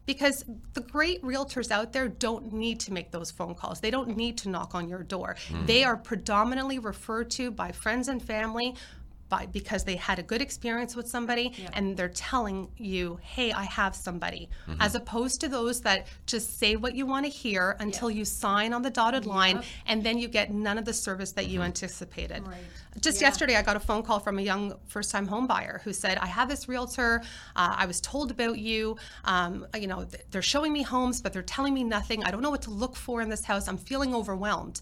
[0.06, 3.80] because the great realtors out there don't need to make those phone calls.
[3.80, 5.36] They don't need to knock on your door.
[5.50, 5.66] Hmm.
[5.66, 8.76] They are predominantly referred to by friends and family
[9.32, 13.64] by because they had a good experience with somebody and they're telling you, "Hey, I
[13.64, 18.12] have somebody." As opposed to those that just say what you want to hear until
[18.12, 21.48] you sign on the dotted line and then you get none of the service that
[21.48, 22.46] you anticipated.
[22.46, 22.58] Right.
[23.00, 25.94] Just yesterday, I got a phone call from a young first time home buyer who
[25.94, 27.22] said, I have this realtor.
[27.56, 28.98] Uh, I was told about you.
[29.24, 32.26] Um, you know, th- they're showing me homes, but they're telling me nothing.
[32.26, 33.70] I don't know what to look for in this house.
[33.70, 34.82] I'm feeling overwhelmed.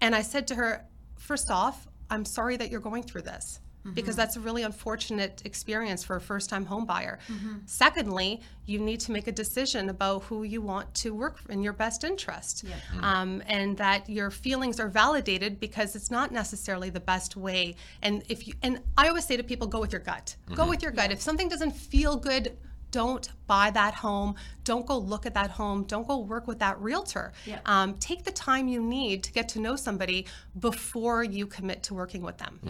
[0.00, 0.86] And I said to her,
[1.18, 3.60] First off, I'm sorry that you're going through this.
[3.94, 4.16] Because mm-hmm.
[4.16, 7.18] that's a really unfortunate experience for a first time home buyer.
[7.28, 7.56] Mm-hmm.
[7.66, 11.72] Secondly, you need to make a decision about who you want to work in your
[11.72, 12.64] best interest.
[12.64, 13.04] Mm-hmm.
[13.04, 17.74] Um, and that your feelings are validated because it's not necessarily the best way.
[18.02, 20.36] And if you and I always say to people, go with your gut.
[20.54, 21.10] Go with your gut.
[21.10, 22.56] If something doesn't feel good,
[22.92, 24.36] don't buy that home.
[24.64, 25.82] Don't go look at that home.
[25.84, 27.32] Don't go work with that realtor.
[27.44, 27.58] Yeah.
[27.66, 30.26] Um, take the time you need to get to know somebody
[30.60, 32.60] before you commit to working with them.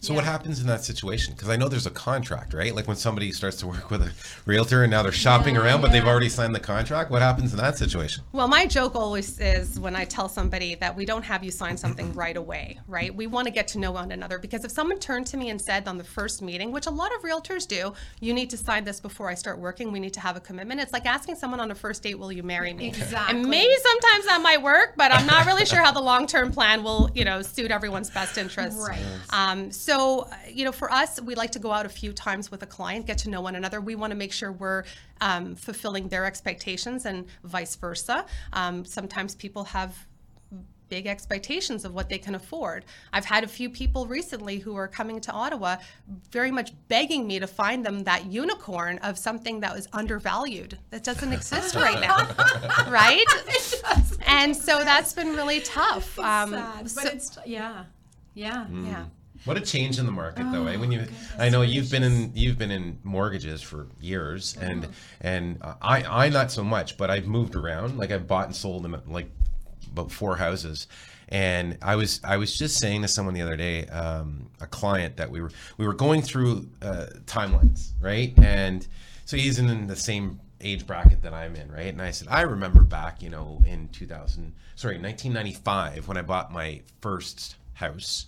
[0.00, 1.34] So what happens in that situation?
[1.34, 2.74] Because I know there's a contract, right?
[2.74, 4.12] Like when somebody starts to work with a
[4.46, 7.10] realtor and now they're shopping around, but they've already signed the contract.
[7.10, 8.24] What happens in that situation?
[8.32, 11.76] Well, my joke always is when I tell somebody that we don't have you sign
[11.76, 13.14] something right away, right?
[13.14, 15.60] We want to get to know one another because if someone turned to me and
[15.60, 18.84] said on the first meeting, which a lot of realtors do, you need to sign
[18.84, 20.80] this before I start working, we need to have a commitment.
[20.80, 22.86] It's like asking someone on a first date, will you marry me?
[22.86, 23.40] Exactly.
[23.40, 26.84] And maybe sometimes that might work, but I'm not really sure how the long-term plan
[26.84, 28.86] will, you know, suit everyone's best interests.
[28.88, 29.02] Right.
[29.30, 32.62] Um, so, you know, for us, we like to go out a few times with
[32.62, 33.80] a client, get to know one another.
[33.80, 34.84] We want to make sure we're
[35.20, 38.24] um, fulfilling their expectations and vice versa.
[38.52, 40.06] Um, sometimes people have
[40.92, 42.84] big expectations of what they can afford.
[43.14, 45.76] I've had a few people recently who are coming to Ottawa
[46.30, 51.02] very much begging me to find them that unicorn of something that was undervalued that
[51.02, 52.18] doesn't exist right now.
[52.90, 53.24] right?
[54.26, 56.18] And so that's been really tough.
[56.18, 57.84] Um, Sad, so- but it's yeah,
[58.34, 58.66] yeah.
[58.70, 59.04] yeah.
[59.46, 60.66] What a change in the market, though.
[60.66, 60.76] Eh?
[60.76, 61.04] When you,
[61.36, 64.86] I know you've been in you've been in mortgages for years, and
[65.20, 67.98] and uh, I I not so much, but I've moved around.
[67.98, 69.28] Like I've bought and sold in like
[69.90, 70.86] about four houses,
[71.28, 75.16] and I was I was just saying to someone the other day, um, a client
[75.16, 78.32] that we were we were going through uh, timelines, right?
[78.38, 78.86] And
[79.24, 81.92] so he's in the same age bracket that I'm in, right?
[81.92, 86.52] And I said I remember back, you know, in 2000, sorry, 1995 when I bought
[86.52, 88.26] my first house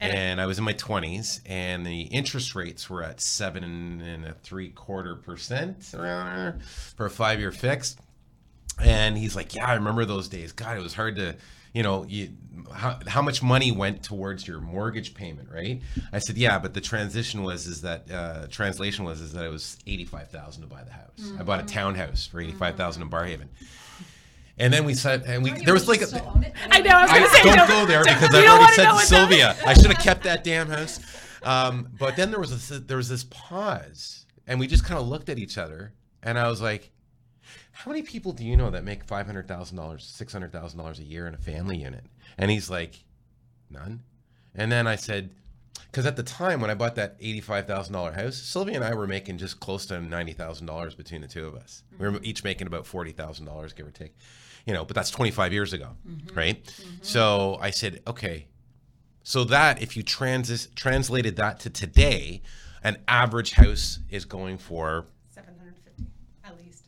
[0.00, 4.32] and I was in my 20s, and the interest rates were at seven and a
[4.32, 6.58] three quarter percent around there
[6.96, 7.98] for a five year fixed.
[8.78, 10.52] And he's like, "Yeah, I remember those days.
[10.52, 11.36] God, it was hard to,
[11.72, 12.30] you know, you
[12.74, 15.80] how, how much money went towards your mortgage payment, right?"
[16.12, 19.50] I said, "Yeah, but the transition was is that uh, translation was is that it
[19.50, 21.32] was eighty five thousand to buy the house.
[21.38, 23.48] I bought a townhouse for eighty five thousand in Barrhaven."
[24.58, 26.06] And then we said, and we there was like a,
[26.70, 26.90] I know.
[26.90, 27.66] I was going to say don't no.
[27.66, 30.02] go there because I've don't already said know to what that- Sylvia I should have
[30.02, 31.00] kept that damn house.
[31.42, 35.06] Um, but then there was a, there was this pause, and we just kind of
[35.08, 36.90] looked at each other, and I was like,
[37.76, 40.78] "How many people do you know that make five hundred thousand dollars, six hundred thousand
[40.78, 42.04] dollars a year in a family unit?"
[42.38, 43.04] And he's like,
[43.70, 44.02] "None."
[44.54, 45.30] And then I said,
[45.90, 48.94] because at the time when I bought that eighty-five thousand dollar house, Sylvia and I
[48.94, 51.82] were making just close to ninety thousand dollars between the two of us.
[51.98, 54.14] We were each making about forty thousand dollars, give or take.
[54.64, 56.34] You know, but that's twenty-five years ago, mm-hmm.
[56.36, 56.64] right?
[56.64, 56.96] Mm-hmm.
[57.02, 58.46] So I said, okay,
[59.22, 62.42] so that if you transis translated that to today,
[62.82, 65.15] an average house is going for 750 at least.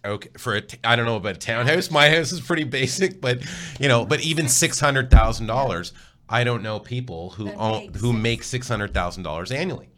[0.04, 1.90] Okay for a t- I don't know about a townhouse.
[2.00, 3.42] My house is pretty basic, but
[3.80, 5.92] you know, but even six hundred thousand dollars,
[6.28, 9.88] I don't know people who That own, makes who make six hundred thousand dollars annually.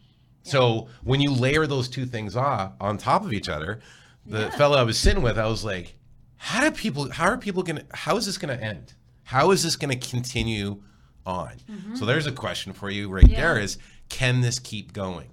[0.43, 3.81] So when you layer those two things off on top of each other,
[4.27, 4.51] the Yeah.
[4.51, 5.97] fellow I was sitting with, I was like,
[6.37, 7.11] how do people?
[7.11, 7.85] How are people gonna?
[7.93, 8.95] How is this gonna end?
[9.25, 10.83] How is this gonna continue
[11.27, 11.53] on?
[11.71, 11.95] Mm-hmm.
[11.97, 13.63] So there's a question for you right there: Yeah.
[13.65, 13.77] is
[14.09, 15.29] can this keep going?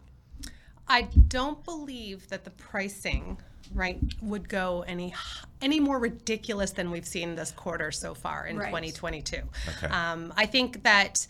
[0.89, 3.37] I don't believe that the pricing
[3.73, 5.13] right would go any
[5.61, 8.67] any more ridiculous than we've seen this quarter so far in Right.
[8.67, 9.37] 2022.
[9.37, 9.87] Okay.
[9.87, 11.25] Um, I think that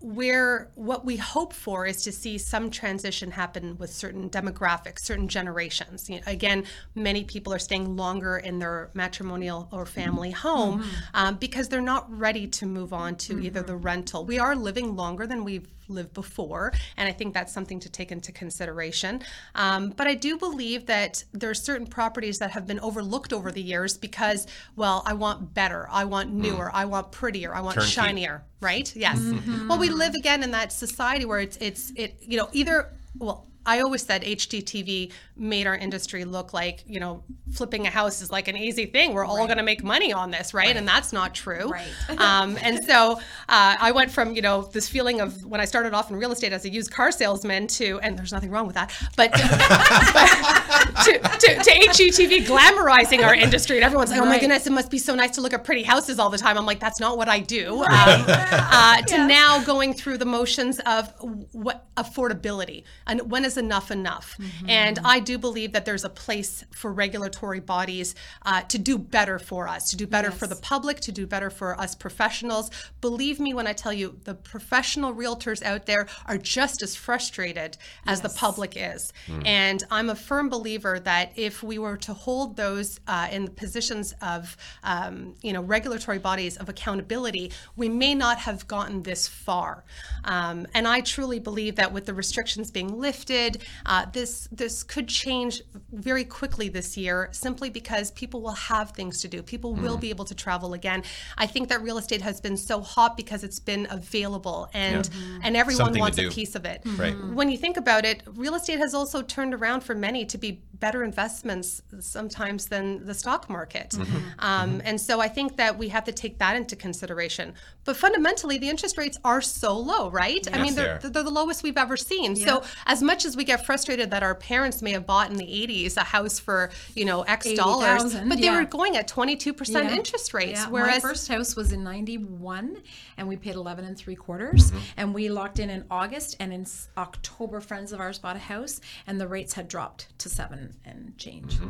[0.00, 5.26] where what we hope for is to see some transition happen with certain demographics, certain
[5.26, 6.08] generations.
[6.10, 11.36] You know, again, many people are staying longer in their matrimonial or family home um,
[11.36, 14.26] because they're not ready to move on to either the rental.
[14.26, 18.12] We are living longer than we've lived before, and I think that's something to take
[18.12, 19.22] into consideration.
[19.54, 23.50] Um, but I do believe that there are certain properties that have been overlooked over
[23.52, 24.46] the years because,
[24.76, 27.90] well, I want better, I want newer, I want prettier, I want Turnkey.
[27.90, 29.20] shinier right yes
[29.68, 33.46] well we live again in that society where it's it's it you know either well
[33.66, 38.30] I always said HGTV made our industry look like, you know, flipping a house is
[38.30, 39.12] like an easy thing.
[39.12, 40.74] We're all going to make money on this, right?
[40.76, 41.70] And that's not true.
[41.70, 41.86] Right.
[42.18, 45.92] um, and so uh, I went from, you know, this feeling of when I started
[45.92, 48.76] off in real estate as a used car salesman to, and there's nothing wrong with
[48.76, 49.32] that, but,
[51.04, 53.76] to, to, to HGTV glamorizing our industry.
[53.76, 55.82] And everyone's like, oh my goodness, it must be so nice to look at pretty
[55.82, 56.56] houses all the time.
[56.56, 57.82] I'm like, that's not what I do.
[57.82, 61.12] Um, uh, to now going through the motions of
[61.52, 64.36] what affordability and when is enough enough.
[64.68, 69.38] And I do believe that there's a place for regulatory bodies uh, to do better
[69.38, 72.70] for us, to do better for the public, to do better for us professionals.
[73.00, 77.76] Believe me when I tell you, the professional realtors out there are just as frustrated
[78.06, 79.12] as the public is.
[79.44, 83.50] And I'm a firm believer that if we were to hold those uh, in the
[83.50, 89.22] positions of, um, you know, regulatory bodies of accountability, we may not have gotten this
[89.28, 89.84] far.
[90.24, 93.45] Um, and I truly believe that with the restrictions being lifted,
[93.84, 99.20] uh, this this could change very quickly this year, simply because people will have things
[99.22, 99.42] to do.
[99.42, 100.00] People will mm.
[100.06, 101.02] be able to travel again.
[101.36, 105.40] I think that real estate has been so hot because it's been available and mm.
[105.44, 106.80] and everyone Something wants a piece of it.
[106.84, 107.14] Right.
[107.14, 107.34] Mm-hmm.
[107.34, 110.62] When you think about it, real estate has also turned around for many to be
[110.80, 113.90] better investments sometimes than the stock market.
[113.90, 114.16] Mm-hmm.
[114.38, 117.54] Um, and so I think that we have to take that into consideration.
[117.84, 120.46] But fundamentally, the interest rates are so low, right?
[120.52, 121.08] I mean, they they're, are.
[121.08, 122.34] they're the lowest we've ever seen.
[122.36, 125.46] So as much as we get frustrated that our parents may have bought in the
[125.46, 128.58] 80s a house for, you know, X dollars, 80,000, but they yeah.
[128.58, 129.90] were going at 22% Yeah.
[129.94, 130.60] interest rates.
[130.60, 132.82] Yeah, whereas my first house was in 91
[133.16, 134.78] and we paid 11 and three quarters Mm-hmm.
[134.96, 136.66] and we locked in in August and in
[136.96, 141.16] October friends of ours bought a house and the rates had dropped to seven and
[141.18, 141.54] change.
[141.54, 141.66] Mm-hmm.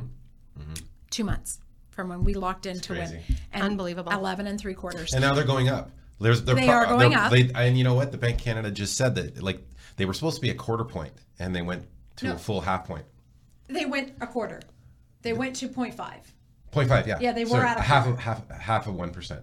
[0.61, 0.75] Mm-hmm.
[1.11, 3.21] Two months from when we locked in to when
[3.53, 4.13] and Unbelievable.
[4.13, 5.13] 11 and three quarters.
[5.13, 5.91] And now they're going up.
[6.21, 7.31] There's, they're They pro- are going up.
[7.31, 8.11] They, and you know what?
[8.13, 9.61] The Bank of Canada just said that like
[9.97, 11.87] they were supposed to be a quarter point, and they went
[12.17, 13.05] to a full half point.
[13.69, 14.61] they went a quarter.
[15.23, 15.97] They went to 0.5.
[16.71, 17.19] Point five, yeah.
[17.21, 18.19] Yeah, they So were at a half quarter.
[18.19, 19.43] of half half of one percent.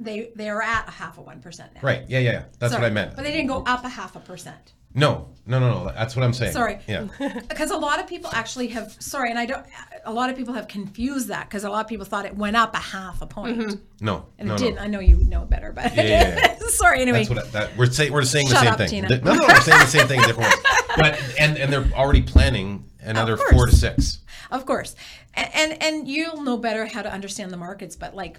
[0.00, 1.80] They they are at a half of 1% now.
[1.82, 2.04] Right.
[2.08, 2.42] Yeah, yeah, yeah.
[2.58, 3.16] That's Sorry, what I meant.
[3.16, 4.72] But they didn't go up a half a percent.
[4.96, 5.92] No, no, no, no.
[5.92, 6.52] That's what I'm saying.
[6.52, 6.78] Sorry.
[6.86, 7.08] Yeah.
[7.48, 9.66] because a lot of people actually have sorry and i don't
[10.04, 12.56] a lot of people have confused that because a lot of people thought it went
[12.56, 14.04] up a half a point mm-hmm.
[14.04, 14.26] No.
[14.38, 16.58] and no, it didn't i know you know better but Yeah, yeah, yeah.
[16.68, 18.12] sorry anyway That's what I, that we're saying.
[18.12, 18.88] We're saying the same up, thing.
[18.88, 19.08] Tina.
[19.08, 20.64] The- no, no, we're saying the same thing in different ways.
[20.96, 24.20] But and and they're already planning another four to six.
[24.50, 24.94] of course
[25.34, 28.38] and, and and you'll know better how to understand the markets but like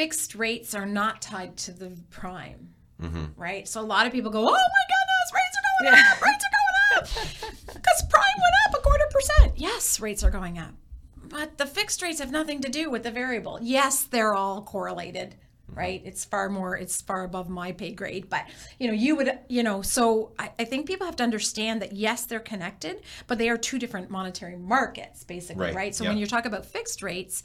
[0.00, 2.68] fixed rates are not tied to the prime
[3.02, 3.40] Mm-hmm.
[3.40, 3.66] right?
[3.66, 6.54] So a lot of people go oh my goodness rates are going up rates are
[6.58, 7.74] going up.
[7.74, 9.52] Because prime went up a quarter percent.
[9.58, 10.74] Yes rates are going up.
[11.16, 13.58] But the fixed rates have nothing to do with the variable.
[13.62, 15.36] Yes they're all correlated
[15.72, 16.02] right?
[16.04, 18.44] It's far more it's far above my pay grade but
[18.80, 21.92] you know you would you know so I, I think people have to understand that
[21.92, 26.10] yes they're connected but they are two different monetary markets basically Right, right, so yeah.
[26.10, 27.44] when you talk about fixed rates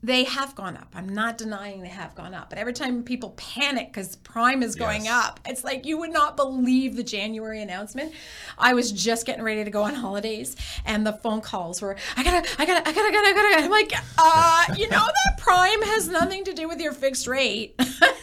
[0.00, 0.88] they have gone up.
[0.94, 2.50] I'm not denying they have gone up.
[2.50, 5.26] But every time people panic because prime is going Yes.
[5.26, 8.12] up, it's like you would not believe the January announcement.
[8.56, 10.54] I was just getting ready to go on holidays
[10.86, 13.64] and the phone calls were, I gotta, I gotta, I gotta, I gotta, I gotta.
[13.64, 17.74] I'm like, uh, you know that prime has nothing to do with your fixed rate.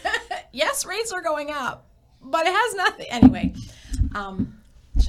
[0.53, 1.87] yes, rates are going up,
[2.21, 3.05] but it has nothing.
[3.09, 3.53] Anyway,
[4.13, 4.54] um,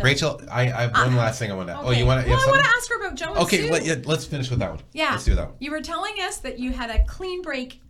[0.03, 1.79] Rachel, I, I have one last thing I want to.
[1.79, 1.99] Oh, okay.
[1.99, 2.31] you want to?
[2.31, 4.71] Well, I want to ask her about Joe Okay, let, yeah, let's finish with that
[4.71, 4.81] one.
[4.93, 5.13] Yeah.
[5.13, 5.57] Let's do that one.
[5.59, 7.81] You were telling us that you had a clean break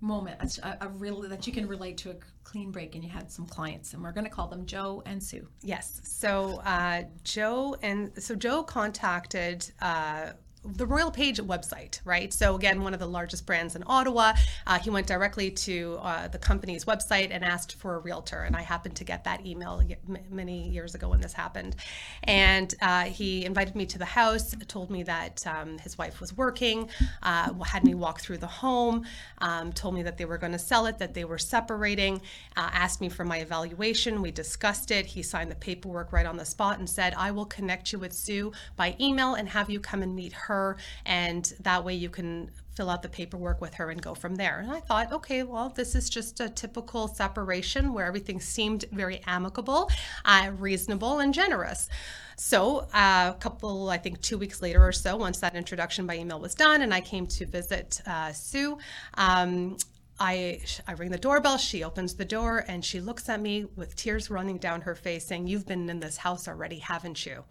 [0.00, 3.30] moment, a, a real that you can relate to a clean break, and you had
[3.30, 5.46] some clients, and we're going to call them Joe and Sue.
[5.62, 6.00] Yes.
[6.04, 10.30] So uh, Joe and so Joe contacted uh,
[10.76, 12.32] the Royal LePage website, right?
[12.32, 14.34] So again, one of the largest brands in Ottawa.
[14.66, 18.54] Uh, he went directly to uh, the company's website and asked for a realtor, and
[18.54, 19.82] I happened to get that email
[20.30, 21.76] many years ago when this happened.
[22.24, 26.36] And uh, he invited me to the house, told me that um, his wife was
[26.36, 26.88] working,
[27.22, 29.04] uh, had me walk through the home,
[29.38, 32.20] um, told me that they were going to sell it, that they were separating,
[32.56, 34.22] uh, asked me for my evaluation.
[34.22, 35.06] We discussed it.
[35.06, 38.12] He signed the paperwork right on the spot and said, "I will connect you with
[38.12, 40.57] Sue by email and have you come and meet her,
[41.04, 44.60] and that way you can." fill out the paperwork with her and go from there.
[44.60, 49.20] And I thought, okay, well, this is just a typical separation where everything seemed very
[49.26, 49.90] amicable,
[50.24, 51.88] uh, reasonable, and generous.
[52.36, 56.18] So, uh, a couple, I think two weeks later or so, once that introduction by
[56.18, 58.78] email was done, and I came to visit uh, Sue,
[59.14, 59.76] um,
[60.20, 61.58] I, I ring the doorbell.
[61.58, 65.26] She opens the door and she looks at me with tears running down her face,
[65.26, 67.42] saying, You've been in this house already, haven't you?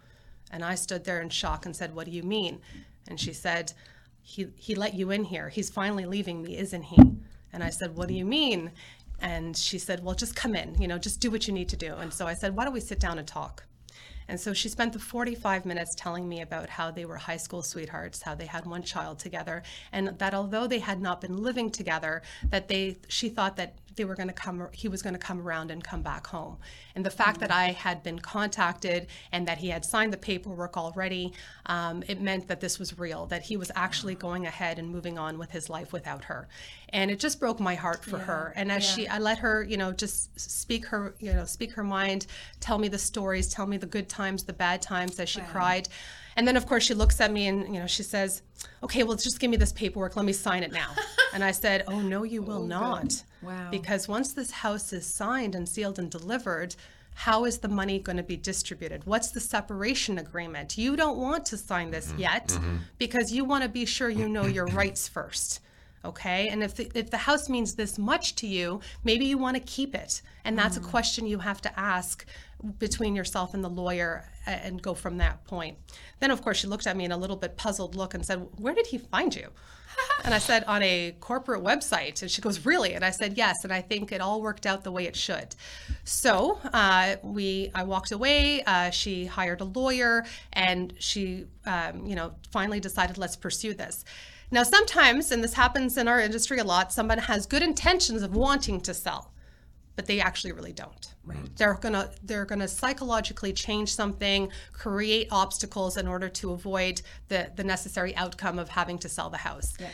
[0.51, 2.61] And I stood there in shock and said, What do you mean?
[3.07, 3.73] And she said,
[4.21, 5.47] he, he let you in here.
[5.47, 7.01] He's finally leaving me, isn't he?
[7.53, 8.71] And I said, What do you mean?
[9.19, 11.77] And she said, Well, just come in, you know, just do what you need to
[11.77, 11.95] do.
[11.95, 13.63] And so I said, Why don't we sit down and talk?
[14.27, 17.61] And so she spent the 45 minutes telling me about how they were high school
[17.61, 21.71] sweethearts, how they had one child together, and that although they had not been living
[21.71, 25.19] together, that they she thought that they were going to come he was going to
[25.19, 26.57] come around and come back home
[26.95, 30.77] and the fact that i had been contacted and that he had signed the paperwork
[30.77, 31.33] already
[31.65, 35.17] um, it meant that this was real that he was actually going ahead and moving
[35.17, 36.47] on with his life without her
[36.89, 38.23] and it just broke my heart for yeah.
[38.23, 38.95] her and as yeah.
[38.95, 42.27] she i let her you know just speak her you know speak her mind
[42.59, 45.47] tell me the stories tell me the good times the bad times as she wow.
[45.51, 45.89] cried
[46.37, 48.43] and then, of course, she looks at me and you know she says,
[48.83, 50.15] "Okay, well, just give me this paperwork.
[50.15, 50.91] Let me sign it now."
[51.33, 53.23] and I said, "Oh no, you will oh, not.
[53.41, 53.69] Wow.
[53.71, 56.75] Because once this house is signed and sealed and delivered."
[57.19, 59.07] How is the money going to be distributed?
[59.07, 60.77] What's the separation agreement?
[60.77, 62.19] You don't want to sign this mm-hmm.
[62.19, 62.75] yet mm-hmm.
[62.99, 65.61] because you want to be sure you know your rights first
[66.05, 69.55] okay and if the, if the house means this much to you maybe you want
[69.55, 70.85] to keep it and that's mm.
[70.85, 72.25] a question you have to ask
[72.79, 75.77] between yourself and the lawyer and go from that point.
[76.19, 78.47] Then, of course, she looked at me in a little bit puzzled look and said,
[78.57, 79.49] Where did he find you?
[80.23, 82.21] and I said, On a corporate website.
[82.21, 82.93] And she goes, Really?
[82.93, 83.63] And I said, Yes.
[83.63, 85.55] And I think it all worked out the way it should.
[86.03, 88.63] So uh, we, I walked away.
[88.63, 94.03] Uh, she hired a lawyer and she, um, you know, finally decided, Let's pursue this.
[94.49, 98.33] Now, sometimes, and this happens in our industry a lot, someone has good intentions of
[98.33, 99.33] wanting to sell
[99.97, 101.13] but they actually really don't.
[101.25, 101.37] Right.
[101.57, 107.65] They're gonna they're gonna psychologically change something, create obstacles in order to avoid the the
[107.65, 109.73] necessary outcome of having to sell the house.
[109.77, 109.89] Yeah.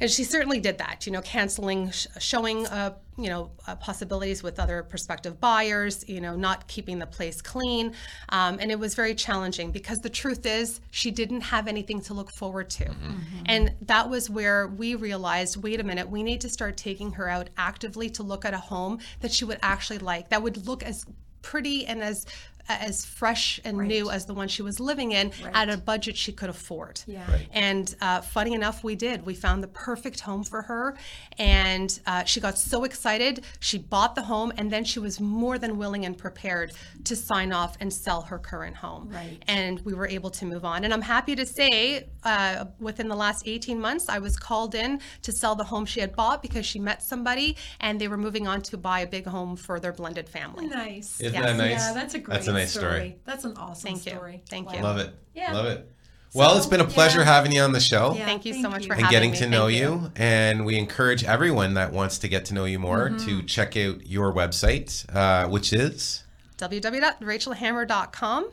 [0.00, 1.06] And she certainly did that.
[1.06, 6.04] You know, canceling, sh- showing uh, you know uh, possibilities with other prospective buyers.
[6.08, 7.94] You know, not keeping the place clean,
[8.28, 12.14] um, and it was very challenging because the truth is she didn't have anything to
[12.14, 13.06] look forward to, mm-hmm.
[13.08, 13.42] mm-hmm.
[13.46, 17.28] and that was where we realized, wait a minute, we need to start taking her
[17.28, 20.82] out actively to look at a home that she would actually like, that would look
[20.82, 21.04] as
[21.42, 22.26] pretty and as
[22.68, 23.88] as fresh and right.
[23.88, 25.52] new as the one she was living in right.
[25.54, 27.00] at a budget she could afford.
[27.06, 27.30] Yeah.
[27.30, 27.48] Right.
[27.52, 29.24] And uh, funny enough, we did.
[29.24, 30.96] We found the perfect home for her,
[31.38, 33.44] and uh, she got so excited.
[33.60, 36.72] She bought the home, and then she was more than willing and prepared
[37.04, 39.08] to sign off and sell her current home.
[39.10, 39.42] Right.
[39.46, 40.84] And we were able to move on.
[40.84, 45.00] And I'm happy to say, uh, within the last 18 months, I was called in
[45.22, 48.46] to sell the home she had bought because she met somebody, and they were moving
[48.46, 50.66] on to buy a big home for their blended family.
[50.66, 51.20] Nice.
[51.20, 51.44] Isn't yes.
[51.44, 51.70] that nice?
[51.70, 52.34] Yeah, that's a great.
[52.34, 52.92] That's a nice story.
[52.92, 53.18] story.
[53.24, 54.34] That's an awesome Thank story.
[54.34, 54.40] You.
[54.48, 54.74] Thank wow.
[54.74, 54.82] you.
[54.82, 55.14] Love it.
[55.34, 55.52] Yeah.
[55.52, 55.92] Love it.
[56.34, 57.24] Well, so, it's been a pleasure yeah.
[57.24, 58.14] having you on the show.
[58.14, 58.88] Yeah, thank you thank so much you.
[58.88, 59.78] for and getting to know you.
[59.78, 60.12] you.
[60.16, 63.26] And we encourage everyone that wants to get to know you more mm-hmm.
[63.26, 66.24] to check out your website, uh, which is
[66.58, 68.50] www.rachelhammer.com.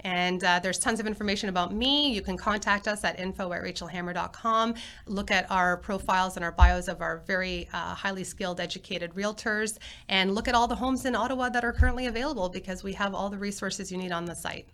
[0.00, 2.12] And uh, there's tons of information about me.
[2.12, 4.74] You can contact us at info at rachelhammer.com.
[5.06, 9.78] Look at our profiles and our bios of our very uh, highly skilled, educated realtors,
[10.08, 13.14] and look at all the homes in Ottawa that are currently available because we have
[13.14, 14.66] all the resources you need on the site.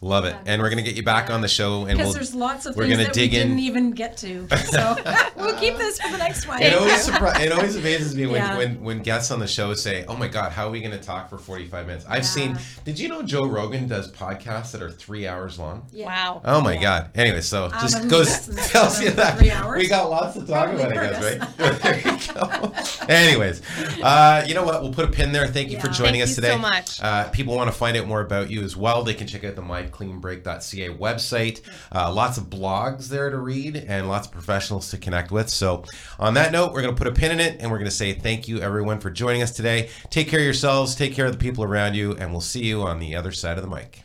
[0.00, 2.34] Love it, and we're gonna get you back on the show, and because we'll, there's
[2.34, 3.48] lots of we're things gonna that dig we in.
[3.48, 4.48] didn't even get to.
[4.72, 4.96] So
[5.36, 6.62] we'll keep this for the next one.
[6.62, 8.56] It always surpri- it always amazes me when, yeah.
[8.56, 11.28] when when guests on the show say, "Oh my God, how are we gonna talk
[11.28, 12.22] for 45 minutes?" I've yeah.
[12.22, 12.58] seen.
[12.84, 15.86] Did you know Joe Rogan does podcasts that are three hours long?
[15.92, 16.40] Wow.
[16.44, 17.10] Oh my God.
[17.14, 19.40] Anyway, so um, just um, goes tells you that
[19.76, 21.82] we got lots to talk Probably about, I guess, right?
[21.82, 22.72] there you go.
[23.12, 23.62] Anyways,
[24.02, 24.82] uh, you know what?
[24.82, 25.46] We'll put a pin there.
[25.46, 26.50] Thank you for joining Thank us today.
[26.50, 27.02] so much.
[27.02, 29.02] Uh, people want to find out more about you as well.
[29.02, 31.60] They can check out the My cleanbreak.ca website.
[31.94, 35.48] Uh, lots of blogs there to read and lots of professionals to connect with.
[35.48, 35.84] So,
[36.18, 37.96] on that note, we're going to put a pin in it and we're going to
[37.96, 39.90] say thank you, everyone, for joining us today.
[40.10, 42.82] Take care of yourselves, take care of the people around you, and we'll see you
[42.82, 44.04] on the other side of the mic.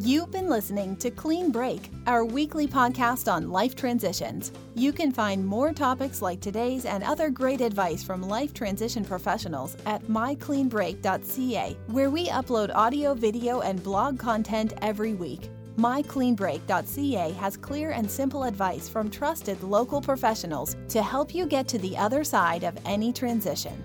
[0.00, 4.52] You've been listening to Clean Break, our weekly podcast on life transitions.
[4.76, 9.76] You can find more topics like today's and other great advice from life transition professionals
[9.86, 15.50] at mycleanbreak.ca, where we upload audio, video, and blog content every week.
[15.78, 21.78] MyCleanBreak.ca has clear and simple advice from trusted local professionals to help you get to
[21.78, 23.84] the other side of any transition.